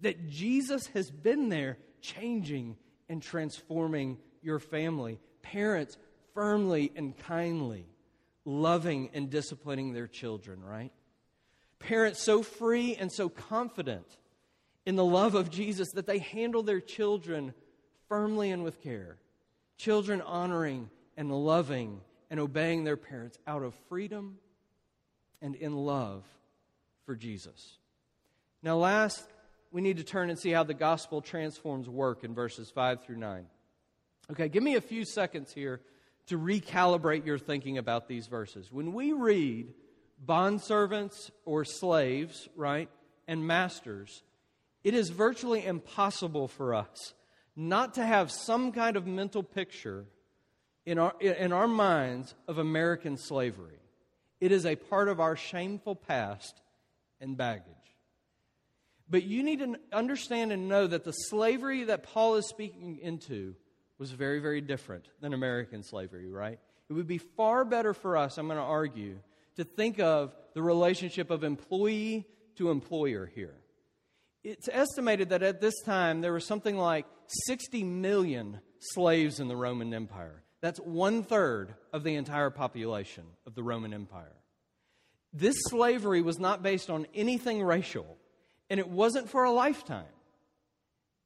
That 0.00 0.28
Jesus 0.28 0.86
has 0.88 1.10
been 1.10 1.48
there 1.48 1.78
changing 2.00 2.76
and 3.08 3.22
transforming 3.22 4.18
your 4.42 4.60
family. 4.60 5.18
Parents 5.42 5.96
firmly 6.32 6.92
and 6.94 7.16
kindly 7.18 7.86
loving 8.44 9.10
and 9.12 9.28
disciplining 9.30 9.92
their 9.92 10.06
children, 10.06 10.62
right? 10.62 10.92
Parents 11.78 12.22
so 12.22 12.42
free 12.42 12.94
and 12.94 13.10
so 13.10 13.28
confident 13.28 14.16
in 14.90 14.96
the 14.96 15.04
love 15.04 15.36
of 15.36 15.50
Jesus 15.50 15.92
that 15.92 16.06
they 16.06 16.18
handle 16.18 16.64
their 16.64 16.80
children 16.80 17.54
firmly 18.08 18.50
and 18.50 18.64
with 18.64 18.82
care. 18.82 19.18
Children 19.76 20.20
honoring 20.20 20.90
and 21.16 21.30
loving 21.30 22.00
and 22.28 22.40
obeying 22.40 22.82
their 22.82 22.96
parents 22.96 23.38
out 23.46 23.62
of 23.62 23.72
freedom 23.88 24.38
and 25.40 25.54
in 25.54 25.76
love 25.76 26.24
for 27.06 27.14
Jesus. 27.14 27.78
Now, 28.64 28.78
last, 28.78 29.28
we 29.70 29.80
need 29.80 29.98
to 29.98 30.02
turn 30.02 30.28
and 30.28 30.36
see 30.36 30.50
how 30.50 30.64
the 30.64 30.74
gospel 30.74 31.22
transforms 31.22 31.88
work 31.88 32.24
in 32.24 32.34
verses 32.34 32.68
5 32.68 33.04
through 33.04 33.18
9. 33.18 33.46
Okay, 34.32 34.48
give 34.48 34.64
me 34.64 34.74
a 34.74 34.80
few 34.80 35.04
seconds 35.04 35.52
here 35.52 35.82
to 36.26 36.36
recalibrate 36.36 37.24
your 37.24 37.38
thinking 37.38 37.78
about 37.78 38.08
these 38.08 38.26
verses. 38.26 38.72
When 38.72 38.92
we 38.92 39.12
read 39.12 39.72
bondservants 40.26 41.30
or 41.44 41.64
slaves, 41.64 42.48
right, 42.56 42.90
and 43.28 43.46
masters, 43.46 44.24
it 44.82 44.94
is 44.94 45.10
virtually 45.10 45.64
impossible 45.64 46.48
for 46.48 46.74
us 46.74 47.14
not 47.56 47.94
to 47.94 48.04
have 48.04 48.30
some 48.30 48.72
kind 48.72 48.96
of 48.96 49.06
mental 49.06 49.42
picture 49.42 50.06
in 50.86 50.98
our, 50.98 51.14
in 51.20 51.52
our 51.52 51.68
minds 51.68 52.34
of 52.48 52.58
American 52.58 53.16
slavery. 53.16 53.78
It 54.40 54.52
is 54.52 54.64
a 54.64 54.76
part 54.76 55.08
of 55.08 55.20
our 55.20 55.36
shameful 55.36 55.94
past 55.94 56.60
and 57.20 57.36
baggage. 57.36 57.74
But 59.10 59.24
you 59.24 59.42
need 59.42 59.58
to 59.58 59.78
understand 59.92 60.52
and 60.52 60.68
know 60.68 60.86
that 60.86 61.04
the 61.04 61.12
slavery 61.12 61.84
that 61.84 62.04
Paul 62.04 62.36
is 62.36 62.48
speaking 62.48 62.98
into 63.02 63.54
was 63.98 64.10
very, 64.12 64.38
very 64.38 64.60
different 64.60 65.06
than 65.20 65.34
American 65.34 65.82
slavery, 65.82 66.30
right? 66.30 66.58
It 66.88 66.92
would 66.94 67.06
be 67.08 67.18
far 67.18 67.64
better 67.64 67.92
for 67.92 68.16
us, 68.16 68.38
I'm 68.38 68.46
going 68.46 68.56
to 68.56 68.64
argue, 68.64 69.18
to 69.56 69.64
think 69.64 70.00
of 70.00 70.34
the 70.54 70.62
relationship 70.62 71.30
of 71.30 71.44
employee 71.44 72.26
to 72.56 72.70
employer 72.70 73.26
here. 73.26 73.59
It's 74.42 74.68
estimated 74.72 75.30
that 75.30 75.42
at 75.42 75.60
this 75.60 75.80
time 75.82 76.20
there 76.20 76.32
were 76.32 76.40
something 76.40 76.76
like 76.76 77.06
60 77.46 77.84
million 77.84 78.60
slaves 78.78 79.40
in 79.40 79.48
the 79.48 79.56
Roman 79.56 79.92
Empire. 79.92 80.42
That's 80.60 80.80
one 80.80 81.22
third 81.22 81.74
of 81.92 82.04
the 82.04 82.14
entire 82.14 82.50
population 82.50 83.24
of 83.46 83.54
the 83.54 83.62
Roman 83.62 83.92
Empire. 83.94 84.36
This 85.32 85.56
slavery 85.68 86.22
was 86.22 86.38
not 86.38 86.62
based 86.62 86.90
on 86.90 87.06
anything 87.14 87.62
racial, 87.62 88.16
and 88.68 88.80
it 88.80 88.88
wasn't 88.88 89.30
for 89.30 89.44
a 89.44 89.52
lifetime. 89.52 90.04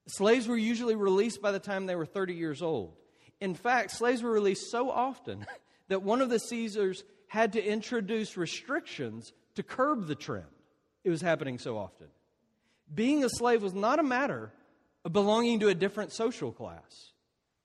Slaves 0.07 0.46
were 0.46 0.57
usually 0.57 0.94
released 0.94 1.40
by 1.40 1.53
the 1.53 1.59
time 1.59 1.87
they 1.87 1.96
were 1.96 2.07
30 2.07 2.35
years 2.35 2.62
old. 2.62 2.96
In 3.40 3.55
fact, 3.55 3.92
slaves 3.92 4.22
were 4.22 4.31
released 4.31 4.70
so 4.70 4.90
often 4.90 5.46
that 5.88 6.03
one 6.03 6.20
of 6.20 6.31
the 6.31 6.38
Caesars 6.38 7.05
had 7.29 7.55
to 7.55 7.64
introduce 7.64 8.37
restrictions 8.37 9.33
to 9.55 9.62
curb 9.62 10.07
the 10.07 10.14
trend. 10.14 10.46
It 11.05 11.11
was 11.11 11.20
happening 11.20 11.59
so 11.59 11.79
often. 11.79 12.09
Being 12.92 13.25
a 13.25 13.29
slave 13.29 13.62
was 13.62 13.75
not 13.75 13.99
a 13.99 14.05
matter 14.05 14.53
of 15.05 15.12
belonging 15.12 15.61
to 15.61 15.68
a 15.68 15.75
different 15.75 16.12
social 16.12 16.53
class, 16.53 17.12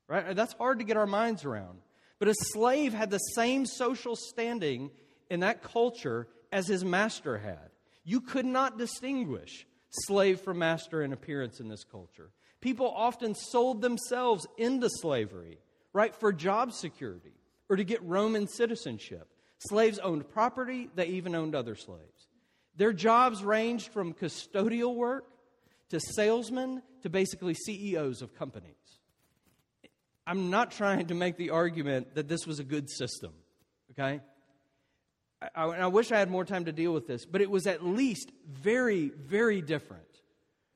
right? 0.08 0.36
That's 0.36 0.54
hard 0.54 0.80
to 0.80 0.86
get 0.86 0.98
our 0.98 1.08
minds 1.08 1.46
around. 1.46 1.80
But 2.20 2.28
a 2.28 2.36
slave 2.36 2.94
had 2.94 3.10
the 3.10 3.18
same 3.18 3.66
social 3.66 4.16
standing 4.16 4.92
in 5.30 5.40
that 5.42 5.64
culture 5.64 6.28
as 6.52 6.68
his 6.68 6.84
master 6.84 7.38
had. 7.38 7.70
You 8.04 8.22
could 8.22 8.46
not 8.46 8.78
distinguish 8.78 9.66
slave 9.90 10.42
from 10.42 10.60
master 10.60 11.02
in 11.02 11.14
appearance 11.14 11.60
in 11.60 11.70
this 11.70 11.84
culture. 11.84 12.32
People 12.62 12.92
often 12.94 13.36
sold 13.36 13.82
themselves 13.82 14.46
into 14.58 14.90
slavery, 14.90 15.60
right, 15.94 16.14
for 16.16 16.34
job 16.34 16.74
security 16.74 17.34
or 17.70 17.76
to 17.76 17.84
get 17.84 18.04
Roman 18.04 18.48
citizenship. 18.48 19.30
Slaves 19.60 20.00
owned 20.00 20.30
property, 20.30 20.90
they 20.96 21.08
even 21.08 21.36
owned 21.36 21.56
other 21.56 21.76
slaves. 21.76 22.29
Their 22.80 22.94
jobs 22.94 23.44
ranged 23.44 23.92
from 23.92 24.14
custodial 24.14 24.96
work 24.96 25.26
to 25.90 26.00
salesmen 26.00 26.82
to 27.02 27.10
basically 27.10 27.54
CEOs 27.54 28.22
of 28.22 28.34
companies. 28.34 28.72
I'm 30.26 30.50
not 30.50 30.72
trying 30.72 31.08
to 31.08 31.14
make 31.14 31.36
the 31.36 31.50
argument 31.50 32.16
that 32.16 32.30
this 32.30 32.48
was 32.48 32.60
a 32.60 32.64
good 32.64 32.90
system, 32.90 33.34
okay? 33.92 34.22
I, 35.42 35.64
I, 35.66 35.88
wish 35.88 36.14
I 36.14 36.20
had 36.20 36.32
more 36.32 36.46
time 36.46 36.66
to 36.66 36.72
deal 36.72 36.94
with 36.94 37.06
this, 37.06 37.26
but 37.26 37.42
it 37.42 37.52
was 37.52 37.68
at 37.68 37.86
least 37.86 38.32
very, 38.48 39.10
very 39.10 39.62
different 39.62 40.22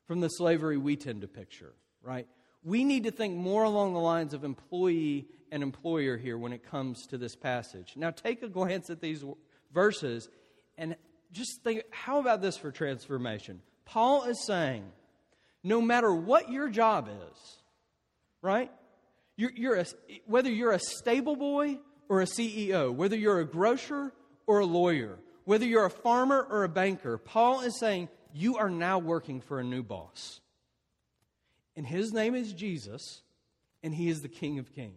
from 0.05 0.19
the 0.19 0.27
slavery 0.27 0.75
we 0.75 0.97
tend 0.97 1.21
to 1.21 1.29
picture, 1.29 1.71
right? 2.01 2.27
We 2.65 2.83
need 2.83 3.05
to 3.05 3.11
think 3.11 3.37
more 3.37 3.63
along 3.63 3.93
the 3.93 4.01
lines 4.01 4.33
of 4.33 4.43
employee 4.43 5.27
and 5.53 5.63
employer 5.63 6.17
here 6.17 6.37
when 6.37 6.51
it 6.51 6.69
comes 6.69 7.07
to 7.07 7.17
this 7.17 7.37
passage. 7.37 7.93
Now, 7.95 8.11
take 8.11 8.43
a 8.43 8.49
glance 8.49 8.89
at 8.89 8.99
these 8.99 9.23
verses 9.73 10.27
and 10.77 10.97
just 11.33 11.61
think 11.63 11.83
how 11.91 12.19
about 12.19 12.41
this 12.41 12.57
for 12.57 12.71
transformation? 12.71 13.61
Paul 13.85 14.23
is 14.23 14.45
saying, 14.45 14.85
no 15.63 15.81
matter 15.81 16.13
what 16.13 16.49
your 16.49 16.69
job 16.69 17.09
is, 17.09 17.57
right? 18.41 18.71
You're, 19.35 19.51
you're 19.55 19.75
a, 19.77 19.85
whether 20.25 20.49
you're 20.49 20.71
a 20.71 20.79
stable 20.79 21.35
boy 21.35 21.79
or 22.07 22.21
a 22.21 22.25
CEO, 22.25 22.93
whether 22.93 23.15
you're 23.15 23.39
a 23.39 23.45
grocer 23.45 24.13
or 24.45 24.59
a 24.59 24.65
lawyer, 24.65 25.17
whether 25.45 25.65
you're 25.65 25.85
a 25.85 25.89
farmer 25.89 26.45
or 26.49 26.63
a 26.63 26.69
banker, 26.69 27.17
Paul 27.17 27.61
is 27.61 27.79
saying 27.79 28.09
you 28.33 28.57
are 28.57 28.69
now 28.69 28.99
working 28.99 29.41
for 29.41 29.59
a 29.59 29.63
new 29.63 29.83
boss. 29.83 30.39
And 31.75 31.85
his 31.85 32.13
name 32.13 32.35
is 32.35 32.53
Jesus, 32.53 33.21
and 33.81 33.93
he 33.93 34.09
is 34.09 34.21
the 34.21 34.29
King 34.29 34.59
of 34.59 34.73
Kings. 34.73 34.93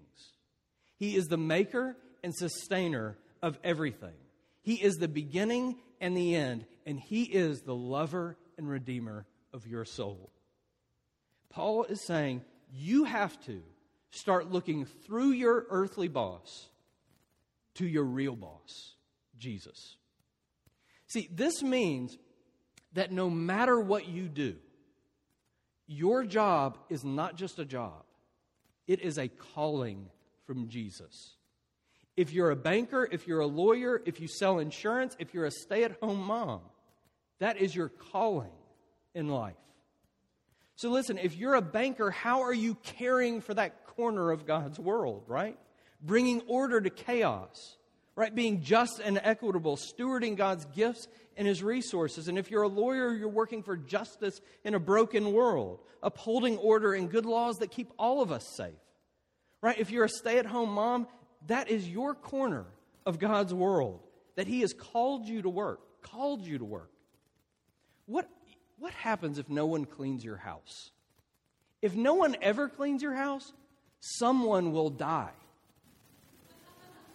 He 0.99 1.17
is 1.17 1.27
the 1.27 1.39
maker 1.39 1.97
and 2.23 2.35
sustainer 2.35 3.17
of 3.43 3.59
everything. 3.65 4.15
He 4.63 4.75
is 4.75 4.97
the 4.97 5.09
beginning 5.09 5.77
and 6.01 6.17
the 6.17 6.35
end, 6.35 6.67
and 6.85 6.99
he 6.99 7.25
is 7.25 7.63
the 7.63 7.75
lover 7.75 8.37
and 8.59 8.69
redeemer 8.69 9.27
of 9.53 9.67
your 9.67 9.85
soul. 9.85 10.31
Paul 11.51 11.85
is 11.85 12.05
saying 12.07 12.43
you 12.73 13.05
have 13.05 13.41
to 13.47 13.63
start 14.11 14.51
looking 14.51 14.85
through 14.85 15.31
your 15.31 15.67
earthly 15.71 16.09
boss 16.09 16.69
to 17.75 17.87
your 17.87 18.05
real 18.05 18.37
boss, 18.37 18.95
Jesus. 19.39 19.97
See, 21.07 21.29
this 21.33 21.63
means 21.63 22.19
that 22.95 23.13
no 23.13 23.31
matter 23.31 23.79
what 23.79 24.09
you 24.09 24.29
do, 24.29 24.57
your 25.87 26.25
job 26.25 26.79
is 26.89 27.05
not 27.05 27.37
just 27.37 27.59
a 27.59 27.65
job, 27.65 28.05
it 28.87 29.01
is 29.01 29.19
a 29.19 29.29
calling 29.29 30.11
from 30.47 30.69
Jesus. 30.69 31.36
If 32.17 32.33
you're 32.33 32.51
a 32.51 32.57
banker, 32.57 33.07
if 33.11 33.27
you're 33.27 33.41
a 33.41 33.47
lawyer, 33.47 34.03
if 34.07 34.21
you 34.21 34.29
sell 34.29 34.59
insurance, 34.59 35.15
if 35.19 35.35
you're 35.35 35.45
a 35.45 35.51
stay 35.51 35.85
at 35.85 35.99
home 36.01 36.23
mom, 36.23 36.61
that 37.39 37.59
is 37.59 37.75
your 37.75 37.89
calling 37.89 38.53
in 39.15 39.29
life. 39.29 39.55
So 40.77 40.91
listen, 40.91 41.19
if 41.19 41.37
you're 41.37 41.55
a 41.55 41.63
banker, 41.63 42.11
how 42.11 42.43
are 42.43 42.53
you 42.53 42.75
caring 42.83 43.41
for 43.41 43.55
that 43.55 43.87
corner 43.87 44.31
of 44.31 44.47
God's 44.47 44.79
world, 44.79 45.25
right? 45.27 45.59
Bringing 46.03 46.43
order 46.47 46.81
to 46.81 46.91
chaos, 46.91 47.77
right? 48.15 48.35
Being 48.35 48.63
just 48.63 48.99
and 48.99 49.19
equitable, 49.23 49.77
stewarding 49.77 50.37
God's 50.37 50.67
gifts 50.67 51.09
and 51.37 51.47
his 51.47 51.63
resources. 51.63 52.29
And 52.29 52.39
if 52.39 52.51
you're 52.51 52.63
a 52.63 52.69
lawyer, 52.69 53.15
you're 53.15 53.29
working 53.29 53.63
for 53.63 53.77
justice 53.77 54.41
in 54.65 54.75
a 54.75 54.79
broken 54.79 55.33
world, 55.33 55.81
upholding 56.03 56.57
order 56.59 56.93
and 56.93 57.11
good 57.11 57.27
laws 57.27 57.57
that 57.57 57.71
keep 57.71 57.93
all 57.99 58.23
of 58.23 58.33
us 58.33 58.45
safe. 58.57 58.75
Right? 59.63 59.79
If 59.79 59.91
you're 59.91 60.05
a 60.05 60.11
stay 60.11 60.39
at 60.39 60.47
home 60.47 60.71
mom, 60.71 61.07
that 61.47 61.71
is 61.71 61.89
your 61.89 62.15
corner 62.15 62.65
of 63.05 63.19
God's 63.19 63.55
world 63.55 64.01
that 64.37 64.47
he 64.47 64.61
has 64.61 64.73
called 64.73 65.27
you 65.27 65.43
to 65.43 65.49
work, 65.49 65.81
called 66.03 66.43
you 66.43 66.59
to 66.59 66.65
work. 66.65 66.91
What 68.07 68.29
what 68.79 68.93
happens 68.93 69.39
if 69.39 69.49
no 69.49 69.67
one 69.67 69.87
cleans 69.87 70.25
your 70.25 70.37
house? 70.37 70.91
If 71.81 71.95
no 71.95 72.15
one 72.15 72.37
ever 72.43 72.69
cleans 72.69 73.03
your 73.03 73.15
house, 73.15 73.53
someone 74.01 74.73
will 74.73 74.91
die. 74.91 75.33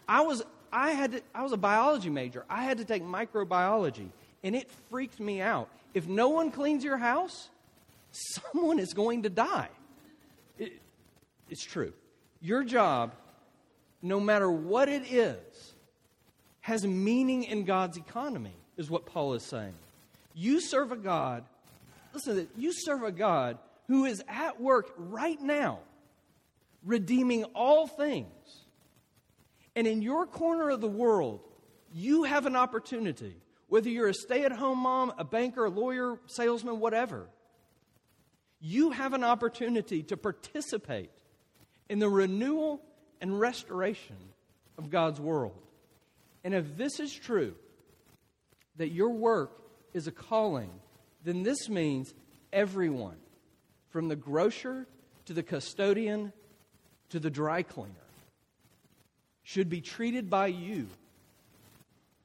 I 0.08 0.22
was 0.22 0.44
I 0.72 0.92
had 0.92 1.12
to, 1.12 1.22
I 1.36 1.44
was 1.44 1.52
a 1.52 1.58
biology 1.58 2.10
major. 2.10 2.46
I 2.50 2.64
had 2.64 2.78
to 2.78 2.86
take 2.86 3.04
microbiology, 3.04 4.10
and 4.44 4.56
it 4.56 4.70
freaked 4.90 5.20
me 5.20 5.42
out. 5.42 5.70
If 5.94 6.08
no 6.08 6.30
one 6.30 6.52
cleans 6.52 6.84
your 6.84 6.98
house, 6.98 7.50
someone 8.12 8.80
is 8.80 8.94
going 8.94 9.24
to 9.24 9.30
die. 9.30 9.70
It, 10.58 10.74
it's 11.50 11.64
true. 11.64 11.94
Your 12.42 12.64
job, 12.64 13.14
no 14.02 14.20
matter 14.20 14.50
what 14.50 14.90
it 14.90 15.12
is, 15.12 15.74
has 16.62 16.86
meaning 16.86 17.44
in 17.44 17.66
God's 17.66 17.98
economy, 17.98 18.56
is 18.78 18.90
what 18.90 19.06
Paul 19.06 19.34
is 19.34 19.44
saying. 19.44 19.74
You 20.34 20.62
serve 20.62 20.92
a 20.92 20.98
God, 20.98 21.44
listen, 22.14 22.48
you 22.58 22.72
serve 22.74 23.04
a 23.04 23.12
God 23.12 23.58
who 23.88 24.06
is 24.06 24.24
at 24.28 24.62
work 24.62 24.94
right 24.98 25.42
now, 25.42 25.80
redeeming 26.84 27.44
all 27.56 27.88
things 27.88 28.62
and 29.76 29.88
in 29.88 30.02
your 30.02 30.26
corner 30.26 30.70
of 30.70 30.82
the 30.82 30.88
world, 30.88 31.42
you 31.94 32.24
have 32.24 32.46
an 32.46 32.56
opportunity, 32.56 33.36
whether 33.68 33.90
you're 33.90 34.10
a 34.10 34.14
stay 34.14 34.44
at 34.44 34.52
home 34.52 34.80
mom, 34.80 35.14
a 35.18 35.24
banker, 35.24 35.66
a 35.66 35.70
lawyer, 35.70 36.20
salesman, 36.28 36.80
whatever, 36.80 37.28
you 38.60 38.92
have 38.92 39.14
an 39.14 39.24
opportunity 39.24 40.04
to 40.04 40.18
participate 40.18 41.10
in 41.90 42.00
the 42.00 42.10
renewal 42.10 42.82
and 43.22 43.40
restoration 43.40 44.18
of 44.78 44.90
God's 44.90 45.22
world. 45.22 45.58
And 46.44 46.54
if 46.54 46.76
this 46.76 47.00
is 47.00 47.14
true, 47.14 47.54
that 48.78 48.90
your 48.90 49.10
work 49.10 49.52
is 49.94 50.08
a 50.08 50.12
calling, 50.12 50.72
then 51.24 51.44
this 51.44 51.70
means 51.70 52.14
everyone, 52.52 53.18
from 53.92 54.08
the 54.08 54.16
grocer 54.16 54.88
to 55.26 55.34
the 55.34 55.44
custodian 55.44 56.34
to 57.10 57.20
the 57.20 57.30
dry 57.30 57.62
cleaner, 57.62 57.92
should 59.44 59.70
be 59.70 59.82
treated 59.82 60.30
by 60.30 60.48
you 60.48 60.88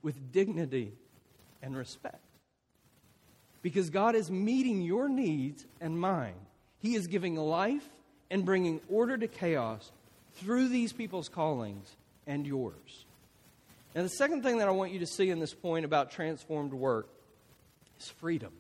with 0.02 0.32
dignity 0.32 0.92
and 1.62 1.76
respect. 1.76 2.20
Because 3.62 3.90
God 3.90 4.14
is 4.14 4.30
meeting 4.30 4.82
your 4.82 5.08
needs 5.08 5.66
and 5.80 5.98
mine. 5.98 6.36
He 6.78 6.94
is 6.94 7.08
giving 7.08 7.34
life 7.34 7.86
and 8.30 8.44
bringing 8.44 8.80
order 8.88 9.18
to 9.18 9.26
chaos 9.26 9.90
through 10.36 10.68
these 10.68 10.92
people's 10.92 11.28
callings 11.28 11.96
and 12.26 12.46
yours. 12.46 13.04
Now, 13.94 14.02
the 14.02 14.08
second 14.08 14.42
thing 14.42 14.58
that 14.58 14.68
I 14.68 14.72
want 14.72 14.92
you 14.92 14.98
to 14.98 15.06
see 15.06 15.30
in 15.30 15.40
this 15.40 15.54
point 15.54 15.84
about 15.84 16.10
transformed 16.10 16.72
work 16.72 17.08
is 17.98 18.08
freedom. 18.08 18.52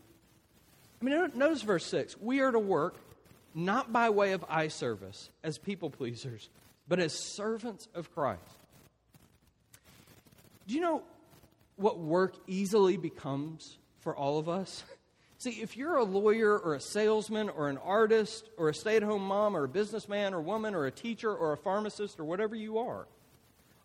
I 1.00 1.04
mean, 1.04 1.30
notice 1.34 1.62
verse 1.62 1.84
6. 1.86 2.18
We 2.20 2.40
are 2.40 2.50
to 2.50 2.58
work 2.58 2.96
not 3.54 3.92
by 3.92 4.10
way 4.10 4.32
of 4.32 4.44
eye 4.48 4.68
service 4.68 5.30
as 5.42 5.58
people 5.58 5.90
pleasers, 5.90 6.48
but 6.88 7.00
as 7.00 7.12
servants 7.12 7.88
of 7.94 8.14
Christ. 8.14 8.40
Do 10.66 10.74
you 10.74 10.80
know 10.80 11.02
what 11.76 11.98
work 11.98 12.34
easily 12.46 12.96
becomes 12.96 13.76
for 14.00 14.16
all 14.16 14.38
of 14.38 14.48
us? 14.48 14.84
See, 15.38 15.50
if 15.62 15.76
you're 15.76 15.96
a 15.96 16.04
lawyer 16.04 16.58
or 16.58 16.74
a 16.74 16.80
salesman 16.80 17.50
or 17.50 17.68
an 17.68 17.78
artist 17.78 18.48
or 18.56 18.70
a 18.70 18.74
stay 18.74 18.96
at 18.96 19.02
home 19.02 19.22
mom 19.22 19.56
or 19.56 19.64
a 19.64 19.68
businessman 19.68 20.32
or 20.32 20.40
woman 20.40 20.74
or 20.74 20.86
a 20.86 20.90
teacher 20.90 21.34
or 21.34 21.52
a 21.52 21.56
pharmacist 21.56 22.18
or 22.18 22.24
whatever 22.24 22.56
you 22.56 22.78
are, 22.78 23.06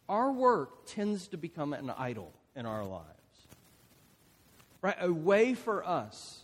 our 0.08 0.32
work 0.32 0.86
tends 0.86 1.28
to 1.30 1.38
become 1.38 1.74
an 1.74 1.90
idol 1.98 2.34
in 2.56 2.66
our 2.66 2.86
lives. 2.86 3.06
Right? 4.82 4.96
A 5.02 5.12
way 5.12 5.54
for 5.54 5.86
us 5.86 6.44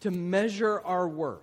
to 0.00 0.10
measure 0.10 0.80
our 0.80 1.06
worth. 1.06 1.42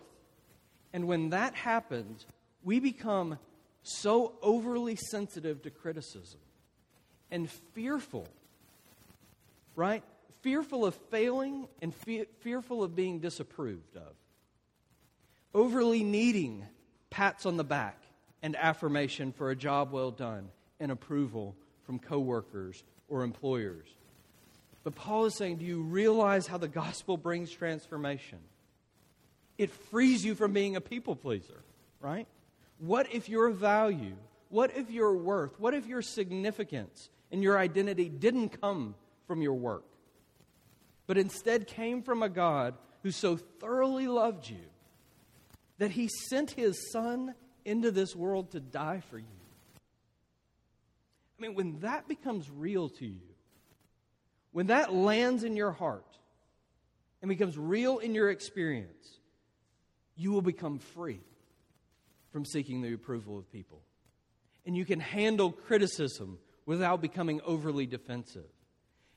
And 0.93 1.07
when 1.07 1.29
that 1.29 1.55
happens, 1.55 2.25
we 2.63 2.79
become 2.79 3.37
so 3.83 4.33
overly 4.41 4.95
sensitive 4.95 5.61
to 5.63 5.69
criticism 5.69 6.39
and 7.31 7.49
fearful, 7.73 8.27
right? 9.75 10.03
Fearful 10.41 10.85
of 10.85 10.95
failing 11.09 11.67
and 11.81 11.93
fe- 11.93 12.25
fearful 12.39 12.83
of 12.83 12.95
being 12.95 13.19
disapproved 13.19 13.95
of. 13.95 14.13
Overly 15.53 16.03
needing 16.03 16.65
pats 17.09 17.45
on 17.45 17.57
the 17.57 17.63
back 17.63 18.01
and 18.41 18.55
affirmation 18.55 19.31
for 19.31 19.51
a 19.51 19.55
job 19.55 19.91
well 19.91 20.11
done 20.11 20.49
and 20.79 20.91
approval 20.91 21.55
from 21.83 21.99
coworkers 21.99 22.83
or 23.07 23.23
employers. 23.23 23.87
But 24.83 24.95
Paul 24.95 25.25
is 25.25 25.35
saying, 25.35 25.57
do 25.57 25.65
you 25.65 25.81
realize 25.81 26.47
how 26.47 26.57
the 26.57 26.67
gospel 26.67 27.17
brings 27.17 27.51
transformation? 27.51 28.39
It 29.57 29.69
frees 29.69 30.25
you 30.25 30.33
from 30.33 30.53
being 30.53 30.75
a 30.75 30.81
people 30.81 31.15
pleaser, 31.15 31.61
right? 31.99 32.27
What 32.79 33.13
if 33.13 33.29
your 33.29 33.51
value, 33.51 34.15
what 34.49 34.75
if 34.75 34.89
your 34.89 35.15
worth, 35.15 35.59
what 35.59 35.75
if 35.75 35.85
your 35.85 36.01
significance 36.01 37.09
and 37.31 37.43
your 37.43 37.59
identity 37.59 38.09
didn't 38.09 38.59
come 38.59 38.95
from 39.27 39.43
your 39.43 39.53
work, 39.53 39.83
but 41.11 41.17
instead 41.17 41.67
came 41.67 42.03
from 42.03 42.23
a 42.23 42.29
God 42.29 42.73
who 43.03 43.11
so 43.11 43.35
thoroughly 43.35 44.07
loved 44.07 44.49
you 44.49 44.63
that 45.77 45.91
he 45.91 46.07
sent 46.07 46.51
his 46.51 46.89
son 46.89 47.35
into 47.65 47.91
this 47.91 48.15
world 48.15 48.51
to 48.51 48.61
die 48.61 49.01
for 49.09 49.17
you? 49.17 49.25
I 51.37 51.41
mean, 51.41 51.53
when 51.53 51.81
that 51.81 52.07
becomes 52.07 52.49
real 52.49 52.87
to 52.87 53.05
you, 53.05 53.27
when 54.53 54.67
that 54.67 54.93
lands 54.93 55.43
in 55.43 55.57
your 55.57 55.73
heart 55.73 56.17
and 57.21 57.27
becomes 57.27 57.57
real 57.57 57.97
in 57.97 58.15
your 58.15 58.29
experience, 58.29 59.19
you 60.15 60.31
will 60.31 60.41
become 60.41 60.79
free 60.79 61.19
from 62.31 62.45
seeking 62.45 62.81
the 62.81 62.93
approval 62.93 63.37
of 63.37 63.51
people. 63.51 63.81
And 64.65 64.77
you 64.77 64.85
can 64.85 65.01
handle 65.01 65.51
criticism 65.51 66.37
without 66.65 67.01
becoming 67.01 67.41
overly 67.43 67.85
defensive. 67.85 68.47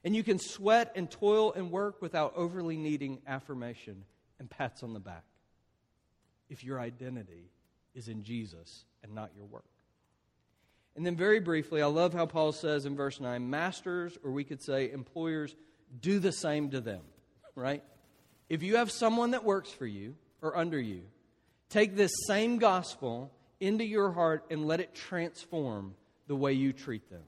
And 0.05 0.15
you 0.15 0.23
can 0.23 0.39
sweat 0.39 0.93
and 0.95 1.11
toil 1.11 1.53
and 1.53 1.71
work 1.71 2.03
without 2.03 2.35
overly 2.37 2.77
needing 2.77 3.23
affirmation 3.27 4.05
and 4.39 4.51
pats 4.51 4.83
on 4.83 4.93
the 4.93 5.01
back 5.01 5.25
if 6.51 6.63
your 6.63 6.79
identity 6.79 7.51
is 7.95 8.09
in 8.09 8.23
Jesus 8.23 8.85
and 9.03 9.15
not 9.15 9.31
your 9.35 9.47
work. 9.47 9.65
And 10.97 11.05
then, 11.05 11.17
very 11.17 11.41
briefly, 11.41 11.83
I 11.83 11.87
love 11.87 12.13
how 12.13 12.27
Paul 12.27 12.53
says 12.53 12.87
in 12.87 12.95
verse 12.95 13.19
9 13.19 13.51
masters, 13.51 14.17
or 14.23 14.31
we 14.31 14.45
could 14.45 14.63
say 14.63 14.93
employers, 14.93 15.57
do 16.01 16.21
the 16.21 16.31
same 16.31 16.71
to 16.71 16.81
them, 16.81 17.01
right? 17.57 17.83
If 18.49 18.63
you 18.63 18.77
have 18.77 18.93
someone 18.93 19.33
that 19.33 19.43
works 19.43 19.71
for 19.71 19.87
you 19.87 20.15
or 20.41 20.57
under 20.57 20.79
you, 20.79 21.03
Take 21.75 21.97
this 21.97 22.13
same 22.29 22.59
gospel 22.59 23.33
into 23.59 23.85
your 23.85 24.13
heart 24.13 24.45
and 24.49 24.65
let 24.65 24.79
it 24.79 24.95
transform 24.95 25.97
the 26.29 26.37
way 26.37 26.53
you 26.53 26.73
treat 26.73 27.11
them. 27.11 27.25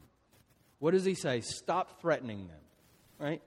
What 0.79 0.93
does 0.93 1.05
he 1.05 1.15
say? 1.15 1.41
Stop 1.41 2.01
threatening 2.01 2.47
them, 2.47 2.61
right? 3.19 3.43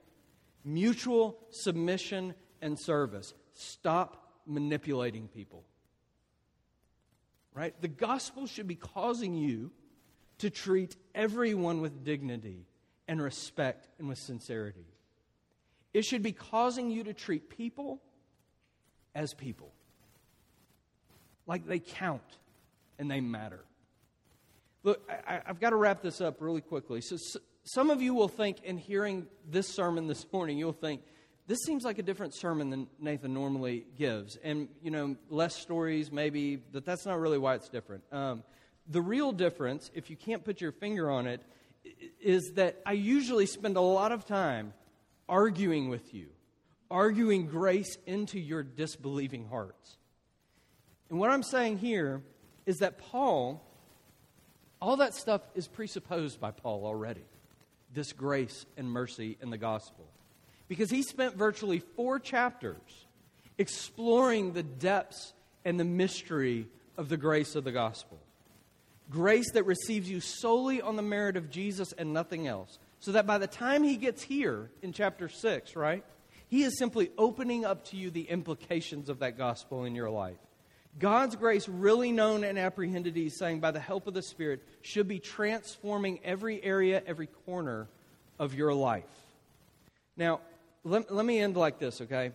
Mutual 0.64 1.38
submission 1.50 2.34
and 2.60 2.78
service. 2.78 3.34
Stop 3.54 4.40
manipulating 4.46 5.28
people. 5.28 5.64
right? 7.54 7.74
The 7.80 7.88
gospel 7.88 8.46
should 8.46 8.68
be 8.68 8.74
causing 8.74 9.34
you 9.34 9.70
to 10.38 10.50
treat 10.50 10.96
everyone 11.14 11.80
with 11.80 12.04
dignity 12.04 12.66
and 13.08 13.20
respect 13.22 13.88
and 13.98 14.08
with 14.08 14.18
sincerity. 14.18 14.86
It 15.92 16.04
should 16.04 16.22
be 16.22 16.32
causing 16.32 16.90
you 16.90 17.04
to 17.04 17.12
treat 17.12 17.50
people 17.50 18.00
as 19.14 19.34
people, 19.34 19.72
like 21.46 21.66
they 21.66 21.80
count 21.80 22.22
and 22.98 23.10
they 23.10 23.20
matter. 23.20 23.64
Look, 24.84 25.10
I, 25.26 25.40
have 25.44 25.60
got 25.60 25.70
to 25.70 25.76
wrap 25.76 26.00
this 26.00 26.20
up 26.20 26.40
really 26.40 26.60
quickly. 26.60 27.00
So, 27.00 27.16
some 27.72 27.90
of 27.90 28.02
you 28.02 28.14
will 28.14 28.26
think, 28.26 28.64
in 28.64 28.78
hearing 28.78 29.28
this 29.48 29.68
sermon 29.68 30.08
this 30.08 30.26
morning, 30.32 30.58
you'll 30.58 30.72
think, 30.72 31.02
this 31.46 31.60
seems 31.60 31.84
like 31.84 31.98
a 31.98 32.02
different 32.02 32.34
sermon 32.34 32.68
than 32.68 32.88
Nathan 32.98 33.32
normally 33.32 33.86
gives. 33.96 34.36
And, 34.42 34.66
you 34.82 34.90
know, 34.90 35.14
less 35.28 35.54
stories, 35.54 36.10
maybe, 36.10 36.56
but 36.56 36.84
that's 36.84 37.06
not 37.06 37.20
really 37.20 37.38
why 37.38 37.54
it's 37.54 37.68
different. 37.68 38.02
Um, 38.10 38.42
the 38.88 39.00
real 39.00 39.30
difference, 39.30 39.88
if 39.94 40.10
you 40.10 40.16
can't 40.16 40.44
put 40.44 40.60
your 40.60 40.72
finger 40.72 41.12
on 41.12 41.28
it, 41.28 41.42
is 42.20 42.54
that 42.56 42.80
I 42.84 42.94
usually 42.94 43.46
spend 43.46 43.76
a 43.76 43.80
lot 43.80 44.10
of 44.10 44.26
time 44.26 44.72
arguing 45.28 45.90
with 45.90 46.12
you, 46.12 46.26
arguing 46.90 47.46
grace 47.46 47.96
into 48.04 48.40
your 48.40 48.64
disbelieving 48.64 49.46
hearts. 49.46 49.96
And 51.08 51.20
what 51.20 51.30
I'm 51.30 51.44
saying 51.44 51.78
here 51.78 52.20
is 52.66 52.78
that 52.78 52.98
Paul, 52.98 53.64
all 54.82 54.96
that 54.96 55.14
stuff 55.14 55.42
is 55.54 55.68
presupposed 55.68 56.40
by 56.40 56.50
Paul 56.50 56.84
already 56.84 57.22
this 57.94 58.12
grace 58.12 58.66
and 58.76 58.90
mercy 58.90 59.36
in 59.40 59.50
the 59.50 59.58
gospel. 59.58 60.06
Because 60.68 60.90
he 60.90 61.02
spent 61.02 61.36
virtually 61.36 61.80
four 61.80 62.18
chapters 62.18 63.06
exploring 63.58 64.52
the 64.52 64.62
depths 64.62 65.32
and 65.64 65.78
the 65.78 65.84
mystery 65.84 66.68
of 66.96 67.08
the 67.08 67.16
grace 67.16 67.54
of 67.54 67.64
the 67.64 67.72
gospel. 67.72 68.18
Grace 69.10 69.50
that 69.52 69.64
receives 69.64 70.08
you 70.08 70.20
solely 70.20 70.80
on 70.80 70.96
the 70.96 71.02
merit 71.02 71.36
of 71.36 71.50
Jesus 71.50 71.92
and 71.92 72.12
nothing 72.12 72.46
else. 72.46 72.78
So 73.00 73.12
that 73.12 73.26
by 73.26 73.38
the 73.38 73.46
time 73.46 73.82
he 73.82 73.96
gets 73.96 74.22
here 74.22 74.70
in 74.82 74.92
chapter 74.92 75.28
6, 75.28 75.74
right, 75.74 76.04
he 76.48 76.62
is 76.62 76.78
simply 76.78 77.10
opening 77.16 77.64
up 77.64 77.84
to 77.86 77.96
you 77.96 78.10
the 78.10 78.28
implications 78.28 79.08
of 79.08 79.20
that 79.20 79.38
gospel 79.38 79.84
in 79.84 79.94
your 79.94 80.10
life. 80.10 80.36
God's 80.98 81.36
grace, 81.36 81.68
really 81.68 82.12
known 82.12 82.44
and 82.44 82.58
apprehended, 82.58 83.16
he's 83.16 83.36
saying, 83.36 83.60
by 83.60 83.70
the 83.70 83.80
help 83.80 84.06
of 84.06 84.14
the 84.14 84.22
Spirit, 84.22 84.62
should 84.82 85.08
be 85.08 85.18
transforming 85.18 86.20
every 86.24 86.62
area, 86.62 87.02
every 87.06 87.28
corner 87.46 87.88
of 88.38 88.54
your 88.54 88.74
life. 88.74 89.04
Now, 90.16 90.40
let, 90.84 91.12
let 91.12 91.24
me 91.24 91.38
end 91.38 91.56
like 91.56 91.78
this, 91.78 92.00
okay? 92.00 92.32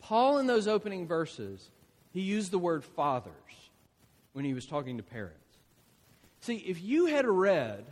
Paul, 0.00 0.38
in 0.38 0.46
those 0.46 0.66
opening 0.66 1.06
verses, 1.06 1.68
he 2.12 2.20
used 2.22 2.50
the 2.50 2.58
word 2.58 2.84
fathers 2.84 3.32
when 4.32 4.44
he 4.44 4.54
was 4.54 4.66
talking 4.66 4.96
to 4.96 5.02
parents. 5.02 5.36
See, 6.40 6.56
if 6.56 6.82
you 6.82 7.06
had 7.06 7.26
read 7.26 7.84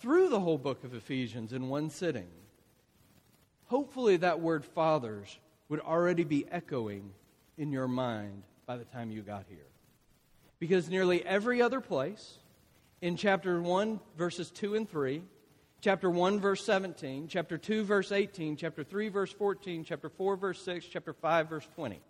through 0.00 0.28
the 0.28 0.40
whole 0.40 0.58
book 0.58 0.84
of 0.84 0.94
Ephesians 0.94 1.52
in 1.52 1.68
one 1.68 1.88
sitting, 1.88 2.28
hopefully 3.66 4.18
that 4.18 4.40
word 4.40 4.64
fathers 4.64 5.38
would 5.68 5.80
already 5.80 6.24
be 6.24 6.46
echoing 6.50 7.12
in 7.58 7.70
your 7.70 7.88
mind 7.88 8.42
by 8.66 8.76
the 8.76 8.84
time 8.84 9.10
you 9.10 9.22
got 9.22 9.44
here. 9.48 9.66
Because 10.58 10.88
nearly 10.88 11.24
every 11.24 11.60
other 11.60 11.80
place, 11.80 12.38
in 13.00 13.16
chapter 13.16 13.60
1, 13.60 14.00
verses 14.16 14.50
2 14.50 14.76
and 14.76 14.88
3, 14.88 15.22
chapter 15.80 16.08
1, 16.08 16.40
verse 16.40 16.64
17, 16.64 17.28
chapter 17.28 17.58
2, 17.58 17.84
verse 17.84 18.12
18, 18.12 18.56
chapter 18.56 18.82
3, 18.82 19.08
verse 19.10 19.32
14, 19.32 19.84
chapter 19.84 20.08
4, 20.08 20.36
verse 20.36 20.62
6, 20.62 20.86
chapter 20.86 21.12
5, 21.12 21.48
verse 21.48 21.68
20, 21.74 22.00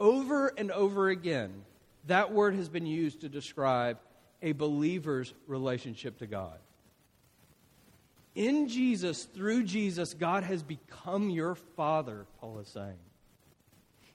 over 0.00 0.48
and 0.48 0.72
over 0.72 1.08
again, 1.08 1.64
that 2.06 2.32
word 2.32 2.54
has 2.56 2.68
been 2.68 2.86
used 2.86 3.20
to 3.20 3.28
describe 3.28 3.98
a 4.42 4.52
believer's 4.52 5.32
relationship 5.46 6.18
to 6.18 6.26
God. 6.26 6.58
In 8.34 8.68
Jesus, 8.68 9.24
through 9.24 9.62
Jesus, 9.62 10.12
God 10.12 10.42
has 10.42 10.62
become 10.62 11.30
your 11.30 11.54
Father, 11.54 12.26
Paul 12.40 12.58
is 12.58 12.68
saying. 12.68 12.98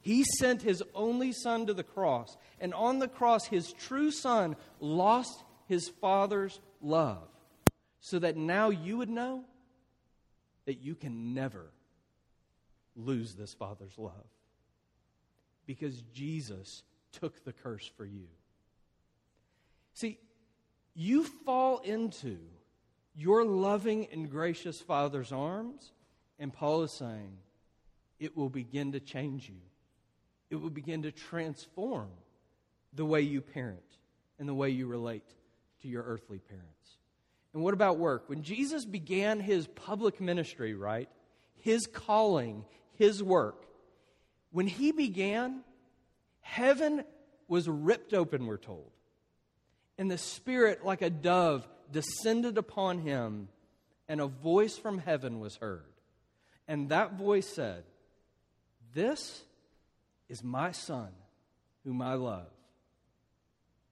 He 0.10 0.24
sent 0.40 0.64
his 0.64 0.82
only 0.96 1.32
son 1.32 1.68
to 1.68 1.74
the 1.76 1.84
cross, 1.84 2.36
and 2.60 2.74
on 2.74 2.98
the 2.98 3.08
cross, 3.08 3.46
his 3.46 3.72
true 3.74 4.10
son 4.10 4.56
lost 4.80 5.44
his 5.68 5.88
father's 5.88 6.60
love, 6.82 7.28
so 8.00 8.18
that 8.18 8.36
now 8.36 8.72
you 8.72 8.98
would 8.98 9.12
know 9.12 9.44
that 10.66 10.82
you 10.82 10.96
can 10.96 11.36
never 11.36 11.68
lose 12.96 13.36
this 13.36 13.54
father's 13.54 14.00
love. 14.00 14.26
Because 15.68 16.02
Jesus 16.12 16.82
took 17.12 17.46
the 17.46 17.54
curse 17.54 17.86
for 17.96 18.04
you. 18.04 18.26
See, 19.94 20.18
you 20.96 21.24
fall 21.46 21.82
into 21.82 22.40
your 23.16 23.46
loving 23.46 24.08
and 24.12 24.28
gracious 24.28 24.82
Father's 24.82 25.32
arms, 25.32 25.92
and 26.40 26.52
Paul 26.52 26.82
is 26.82 26.94
saying, 26.94 27.38
it 28.20 28.36
will 28.36 28.50
begin 28.50 28.94
to 28.94 29.00
change 29.00 29.48
you 29.48 29.69
it 30.50 30.56
will 30.56 30.70
begin 30.70 31.04
to 31.04 31.12
transform 31.12 32.10
the 32.94 33.06
way 33.06 33.22
you 33.22 33.42
parent 33.42 33.80
and 34.40 34.48
the 34.48 34.54
way 34.54 34.70
you 34.70 34.88
relate 34.88 35.26
to 35.82 35.88
your 35.88 36.04
earthly 36.04 36.40
parents. 36.40 36.68
And 37.54 37.64
what 37.64 37.74
about 37.74 37.98
work? 37.98 38.30
When 38.30 38.44
Jesus 38.44 38.86
began 38.86 39.40
his 39.40 39.68
public 39.68 40.22
ministry, 40.22 40.74
right? 40.74 41.10
His 41.56 41.88
calling, 41.88 42.66
his 42.94 43.24
work, 43.24 43.66
when 44.52 44.68
he 44.68 44.92
began, 44.92 45.62
heaven 46.42 47.04
was 47.48 47.68
ripped 47.68 48.14
open, 48.14 48.46
we're 48.46 48.58
told. 48.58 48.92
And 49.98 50.10
the 50.10 50.18
Spirit, 50.18 50.86
like 50.86 51.02
a 51.02 51.10
dove, 51.10 51.68
descended 51.92 52.58
upon 52.58 53.00
him, 53.00 53.50
and 54.08 54.22
a 54.22 54.28
voice 54.28 54.78
from 54.78 55.00
heaven 55.00 55.40
was 55.40 55.56
heard. 55.58 55.84
And 56.68 56.90
that 56.90 57.14
voice 57.14 57.48
said, 57.48 57.84
This 58.94 59.44
is 60.30 60.44
my 60.44 60.72
Son, 60.72 61.10
whom 61.84 62.02
I 62.02 62.14
love. 62.14 62.52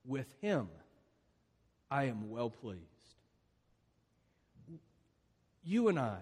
With 0.05 0.33
him 0.41 0.69
I 1.89 2.05
am 2.05 2.29
well 2.29 2.49
pleased. 2.49 2.83
You 5.63 5.89
and 5.89 5.99
I, 5.99 6.19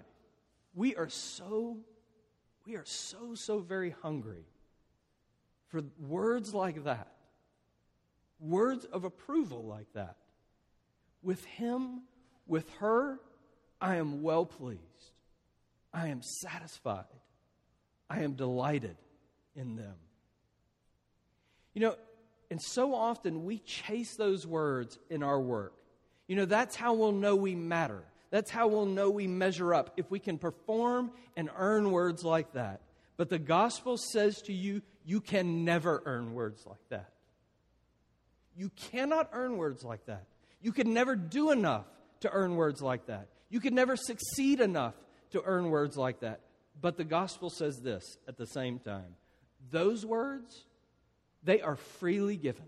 we 0.73 0.95
are 0.95 1.09
so, 1.09 1.77
we 2.65 2.75
are 2.75 2.85
so, 2.85 3.35
so 3.35 3.59
very 3.59 3.95
hungry 4.01 4.45
for 5.67 5.83
words 5.99 6.53
like 6.53 6.83
that, 6.85 7.11
words 8.39 8.85
of 8.85 9.03
approval 9.03 9.65
like 9.65 9.91
that. 9.93 10.15
With 11.21 11.43
him, 11.45 12.03
with 12.47 12.69
her, 12.79 13.19
I 13.81 13.95
am 13.95 14.21
well 14.21 14.45
pleased. 14.45 14.81
I 15.93 16.07
am 16.07 16.21
satisfied. 16.21 17.05
I 18.09 18.21
am 18.21 18.33
delighted 18.33 18.97
in 19.55 19.75
them. 19.75 19.95
You 21.75 21.81
know, 21.81 21.95
and 22.49 22.59
so 22.59 22.95
often 22.95 23.45
we 23.45 23.59
chase 23.59 24.15
those 24.15 24.47
words 24.47 24.97
in 25.11 25.21
our 25.21 25.39
work. 25.39 25.73
You 26.27 26.35
know, 26.35 26.45
that's 26.45 26.75
how 26.75 26.93
we'll 26.93 27.11
know 27.11 27.35
we 27.35 27.53
matter. 27.53 28.03
That's 28.31 28.49
how 28.49 28.67
we'll 28.67 28.87
know 28.87 29.11
we 29.11 29.27
measure 29.27 29.73
up 29.73 29.91
if 29.97 30.09
we 30.09 30.19
can 30.19 30.39
perform 30.39 31.11
and 31.37 31.49
earn 31.55 31.91
words 31.91 32.23
like 32.23 32.53
that. 32.53 32.81
But 33.17 33.29
the 33.29 33.39
gospel 33.39 33.97
says 33.97 34.41
to 34.43 34.53
you, 34.53 34.81
you 35.05 35.21
can 35.21 35.63
never 35.63 36.01
earn 36.05 36.33
words 36.33 36.65
like 36.65 36.89
that. 36.89 37.11
You 38.57 38.71
cannot 38.75 39.29
earn 39.33 39.57
words 39.57 39.83
like 39.83 40.05
that. 40.07 40.23
You 40.61 40.71
could 40.71 40.87
never 40.87 41.15
do 41.15 41.51
enough 41.51 41.85
to 42.21 42.31
earn 42.31 42.55
words 42.55 42.81
like 42.81 43.05
that. 43.07 43.27
You 43.49 43.59
could 43.59 43.73
never 43.73 43.95
succeed 43.95 44.59
enough 44.59 44.95
to 45.31 45.43
earn 45.45 45.69
words 45.69 45.97
like 45.97 46.21
that. 46.21 46.39
But 46.81 46.97
the 46.97 47.03
gospel 47.03 47.49
says 47.49 47.79
this 47.81 48.17
at 48.27 48.37
the 48.37 48.47
same 48.47 48.79
time 48.79 49.15
those 49.71 50.05
words 50.05 50.65
they 51.45 51.61
are 51.61 51.75
freely 51.75 52.35
given 52.35 52.65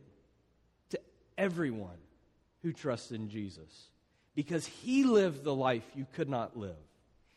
to 0.92 1.00
everyone 1.38 1.98
who 2.62 2.72
trusts 2.72 3.12
in 3.12 3.30
Jesus 3.30 3.90
because 4.36 4.66
he 4.66 5.04
lived 5.04 5.44
the 5.44 5.54
life 5.54 5.84
you 5.96 6.06
could 6.14 6.30
not 6.30 6.56
live. 6.56 6.76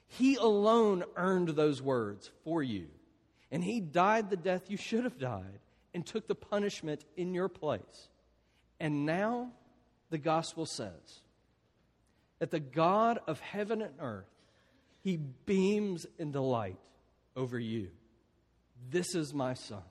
He 0.06 0.36
alone 0.36 1.02
earned 1.16 1.48
those 1.50 1.80
words 1.80 2.30
for 2.44 2.62
you. 2.62 2.88
And 3.50 3.64
he 3.64 3.80
died 3.80 4.28
the 4.30 4.36
death 4.36 4.70
you 4.70 4.76
should 4.76 5.04
have 5.04 5.18
died 5.18 5.60
and 5.94 6.06
took 6.06 6.28
the 6.28 6.34
punishment 6.34 7.04
in 7.16 7.34
your 7.34 7.48
place. 7.48 8.08
And 8.78 9.06
now 9.06 9.50
the 10.10 10.18
gospel 10.18 10.66
says 10.66 11.22
that 12.38 12.50
the 12.50 12.60
God 12.60 13.18
of 13.26 13.40
heaven 13.40 13.82
and 13.82 13.94
earth, 13.98 14.28
he 15.02 15.16
beams 15.16 16.06
in 16.18 16.32
delight 16.32 16.78
over 17.34 17.58
you. 17.58 17.88
This 18.90 19.14
is 19.14 19.32
my 19.32 19.54
son. 19.54 19.82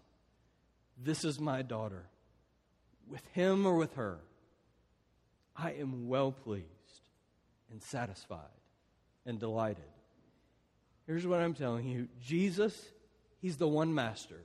This 1.01 1.23
is 1.23 1.39
my 1.39 1.61
daughter. 1.61 2.05
With 3.07 3.25
him 3.27 3.65
or 3.65 3.75
with 3.75 3.95
her, 3.95 4.19
I 5.55 5.71
am 5.71 6.07
well 6.07 6.31
pleased 6.31 6.67
and 7.71 7.81
satisfied 7.81 8.39
and 9.25 9.39
delighted. 9.39 9.83
Here's 11.07 11.25
what 11.25 11.39
I'm 11.39 11.53
telling 11.53 11.87
you 11.87 12.07
Jesus, 12.21 12.91
He's 13.41 13.57
the 13.57 13.67
one 13.67 13.93
master 13.93 14.41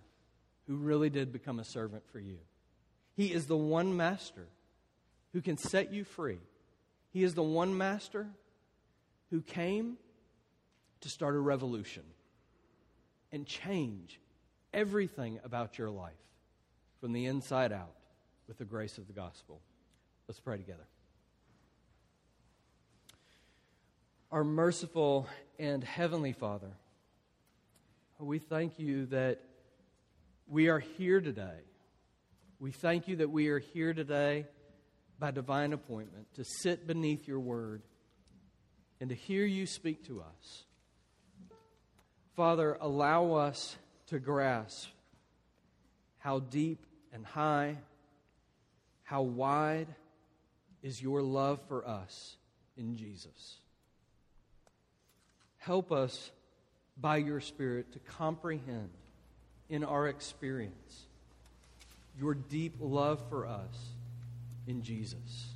who 0.67 0.77
really 0.77 1.11
did 1.11 1.33
become 1.33 1.59
a 1.59 1.65
servant 1.65 2.05
for 2.11 2.21
you. 2.21 2.39
He 3.17 3.33
is 3.33 3.47
the 3.47 3.57
one 3.57 3.97
master 3.97 4.47
who 5.33 5.41
can 5.41 5.57
set 5.57 5.93
you 5.93 6.05
free. 6.05 6.39
He 7.11 7.23
is 7.23 7.35
the 7.35 7.43
one 7.43 7.77
master 7.77 8.29
who 9.31 9.41
came 9.41 9.99
to 11.01 11.09
start 11.09 11.35
a 11.35 11.39
revolution 11.39 12.03
and 13.31 13.47
change 13.47 14.21
everything 14.73 15.39
about 15.45 15.77
your 15.77 15.91
life 15.91 16.13
from 17.05 17.13
the 17.13 17.27
inside 17.27 17.71
out 17.71 17.93
with 18.49 18.57
the 18.57 18.65
grace 18.65 18.97
of 18.97 19.07
the 19.07 19.13
gospel. 19.13 19.61
Let's 20.27 20.41
pray 20.41 20.57
together. 20.57 20.87
Our 24.33 24.43
merciful 24.43 25.29
and 25.59 25.85
heavenly 25.85 26.33
Father, 26.33 26.71
we 28.19 28.39
thank 28.39 28.79
you 28.79 29.05
that 29.09 29.43
we 30.49 30.69
are 30.69 30.79
here 30.79 31.21
today. 31.21 31.59
We 32.59 32.71
thank 32.71 33.07
you 33.07 33.17
that 33.17 33.29
we 33.29 33.49
are 33.49 33.59
here 33.59 33.93
today 33.93 34.47
by 35.19 35.31
divine 35.31 35.75
appointment 35.75 36.25
to 36.37 36.45
sit 36.63 36.87
beneath 36.87 37.29
your 37.29 37.41
word 37.41 37.83
and 38.99 39.11
to 39.11 39.15
hear 39.15 39.45
you 39.45 39.67
speak 39.67 40.07
to 40.07 40.23
us. 40.23 40.65
Father, 42.35 42.79
allow 42.81 43.35
us 43.35 43.77
to 44.07 44.19
grasp 44.19 44.89
how 46.17 46.39
deep 46.39 46.87
and 47.15 47.25
high, 47.25 47.79
how 49.05 49.23
wide 49.23 49.87
is 50.83 51.01
your 51.01 51.23
love 51.23 51.61
for 51.69 51.87
us 51.87 52.37
in 52.77 52.97
Jesus. 52.97 53.57
Help 55.59 55.93
us 55.93 56.31
by 57.01 57.17
your 57.17 57.41
Spirit 57.41 57.93
to 57.93 57.99
comprehend 58.01 58.91
in 59.71 59.83
our 59.83 60.09
experience 60.09 61.05
your 62.19 62.35
deep 62.35 62.75
love 62.81 63.23
for 63.31 63.47
us 63.47 63.95
in 64.67 64.83
Jesus. 64.83 65.47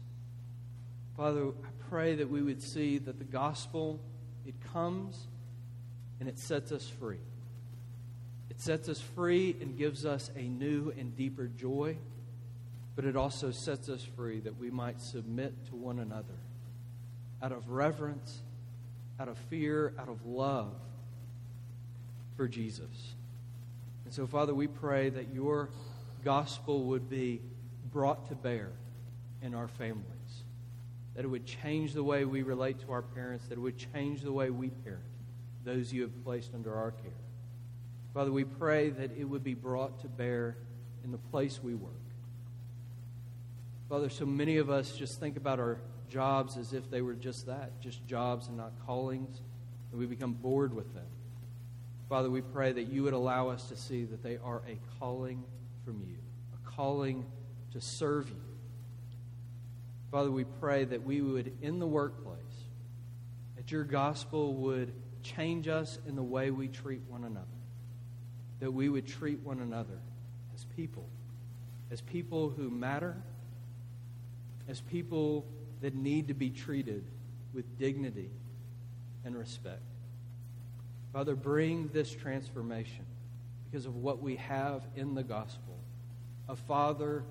Father, 1.17 1.49
I 1.49 1.91
pray 1.91 2.15
that 2.15 2.31
we 2.31 2.43
would 2.43 2.63
see 2.63 2.99
that 2.99 3.19
the 3.19 3.25
gospel, 3.25 4.01
it 4.47 4.55
comes 4.73 5.27
and 6.21 6.29
it 6.29 6.39
sets 6.39 6.73
us 6.73 6.89
free. 6.89 7.19
It 8.59 8.63
sets 8.63 8.89
us 8.89 9.01
free 9.01 9.57
and 9.61 9.79
gives 9.79 10.05
us 10.05 10.33
a 10.35 10.43
new 10.43 10.93
and 10.99 11.17
deeper 11.17 11.47
joy, 11.47 11.97
but 12.97 13.05
it 13.05 13.15
also 13.15 13.53
sets 13.53 13.89
us 13.89 14.03
free 14.17 14.41
that 14.41 14.59
we 14.59 14.69
might 14.69 15.01
submit 15.01 15.55
to 15.67 15.77
one 15.77 16.01
another 16.01 16.35
out 17.41 17.53
of 17.53 17.71
reverence, 17.71 18.41
out 19.21 19.29
of 19.29 19.39
fear, 19.49 19.95
out 19.97 20.09
of 20.09 20.27
love 20.27 20.73
for 22.37 22.49
Jesus. 22.49 23.15
And 24.05 24.13
so, 24.13 24.27
Father, 24.27 24.57
we 24.57 24.67
pray 24.67 25.09
that 25.09 25.33
your 25.33 25.69
gospel 26.25 26.83
would 26.87 27.09
be 27.09 27.41
brought 27.93 28.29
to 28.31 28.35
bear 28.35 28.73
in 29.41 29.55
our 29.55 29.69
families, 29.69 30.03
that 31.15 31.25
it 31.25 31.29
would 31.29 31.47
change 31.47 31.93
the 31.93 32.03
way 32.03 32.25
we 32.25 32.43
relate 32.43 32.81
to 32.81 32.91
our 32.91 33.03
parents, 33.03 33.47
that 33.47 33.57
it 33.57 33.61
would 33.61 33.79
change 33.79 34.23
the 34.23 34.33
way 34.33 34.51
we 34.51 34.71
parent 34.71 35.05
those 35.65 35.93
you 35.93 36.03
have 36.03 36.25
placed 36.25 36.55
under 36.55 36.75
our 36.75 36.91
care. 36.91 37.13
Father, 38.15 38.33
we 38.33 38.45
pray 38.45 38.91
that 38.91 39.17
it 39.17 39.25
would 39.25 39.45
be 39.45 39.55
brought 39.55 40.01
to 40.01 40.09
bear 40.09 40.57
in 41.05 41.13
the 41.13 41.19
place 41.19 41.63
we 41.63 41.75
work. 41.75 41.93
Father, 43.89 44.11
so 44.11 44.27
many 44.27 44.59
of 44.59 44.71
us 44.71 44.93
just 44.97 45.21
think 45.21 45.37
about 45.37 45.59
our 45.59 45.81
jobs 46.09 46.57
as 46.57 46.73
if 46.73 46.91
they 46.91 47.01
were 47.01 47.15
just 47.15 47.47
that, 47.47 47.81
just 47.81 48.07
jobs 48.07 48.49
and 48.49 48.57
not 48.57 48.73
callings, 48.87 49.41
and 49.91 50.01
we 50.01 50.07
become 50.07 50.33
bored 50.33 50.75
with 50.75 50.93
them. 50.95 51.07
Father, 52.09 52.31
we 52.31 52.41
pray 52.41 52.73
that 52.73 52.85
you 52.85 53.03
would 53.03 53.13
allow 53.13 53.49
us 53.49 53.69
to 53.69 53.77
see 53.77 54.05
that 54.05 54.23
they 54.23 54.39
are 54.43 54.63
a 54.67 54.79
calling 54.99 55.45
from 55.85 56.03
you, 56.07 56.17
a 56.55 56.71
calling 56.71 57.27
to 57.73 57.81
serve 57.81 58.29
you. 58.29 58.37
Father, 60.11 60.31
we 60.31 60.45
pray 60.45 60.85
that 60.85 61.03
we 61.03 61.21
would, 61.21 61.53
in 61.61 61.79
the 61.79 61.87
workplace, 61.87 62.39
that 63.57 63.71
your 63.71 63.85
gospel 63.85 64.55
would 64.55 64.93
change 65.23 65.69
us 65.69 65.99
in 66.07 66.17
the 66.17 66.23
way 66.23 66.51
we 66.51 66.69
treat 66.69 67.03
one 67.09 67.25
another, 67.25 67.47
that 68.61 68.73
we 68.73 68.89
would 68.89 69.07
treat 69.07 69.41
one 69.41 69.61
another 69.61 69.99
as 70.55 70.65
people, 70.77 71.09
as 71.91 72.01
people 72.01 72.51
who 72.51 72.71
matter, 72.71 73.17
as 74.69 74.81
people 74.81 75.47
that 75.81 75.95
need 75.95 76.29
to 76.29 76.35
be 76.35 76.51
treated 76.51 77.05
with 77.53 77.79
dignity 77.79 78.31
and 79.25 79.37
respect. 79.37 79.83
Father, 81.13 81.35
bring 81.35 81.89
this 81.89 82.11
transformation 82.11 83.05
because 83.71 83.87
of 83.87 83.97
what 83.97 84.21
we 84.21 84.37
have 84.37 84.83
in 84.97 85.15
the 85.15 85.23
gospel 85.23 85.75
a 86.49 86.57
Father 86.57 87.25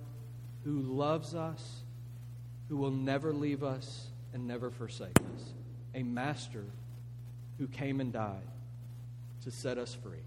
who 0.64 0.82
loves 0.82 1.34
us, 1.34 1.82
who 2.70 2.78
will 2.78 2.92
never 2.92 3.34
leave 3.34 3.64
us 3.64 4.08
and 4.34 4.48
never 4.48 4.70
forsake 4.70 5.18
us, 5.36 5.54
a 5.96 6.04
Master 6.04 6.66
who 7.58 7.68
came 7.68 8.00
and 8.00 8.14
died 8.14 8.48
to 9.44 9.50
set 9.50 9.80
us 9.80 9.96
free. 9.96 10.27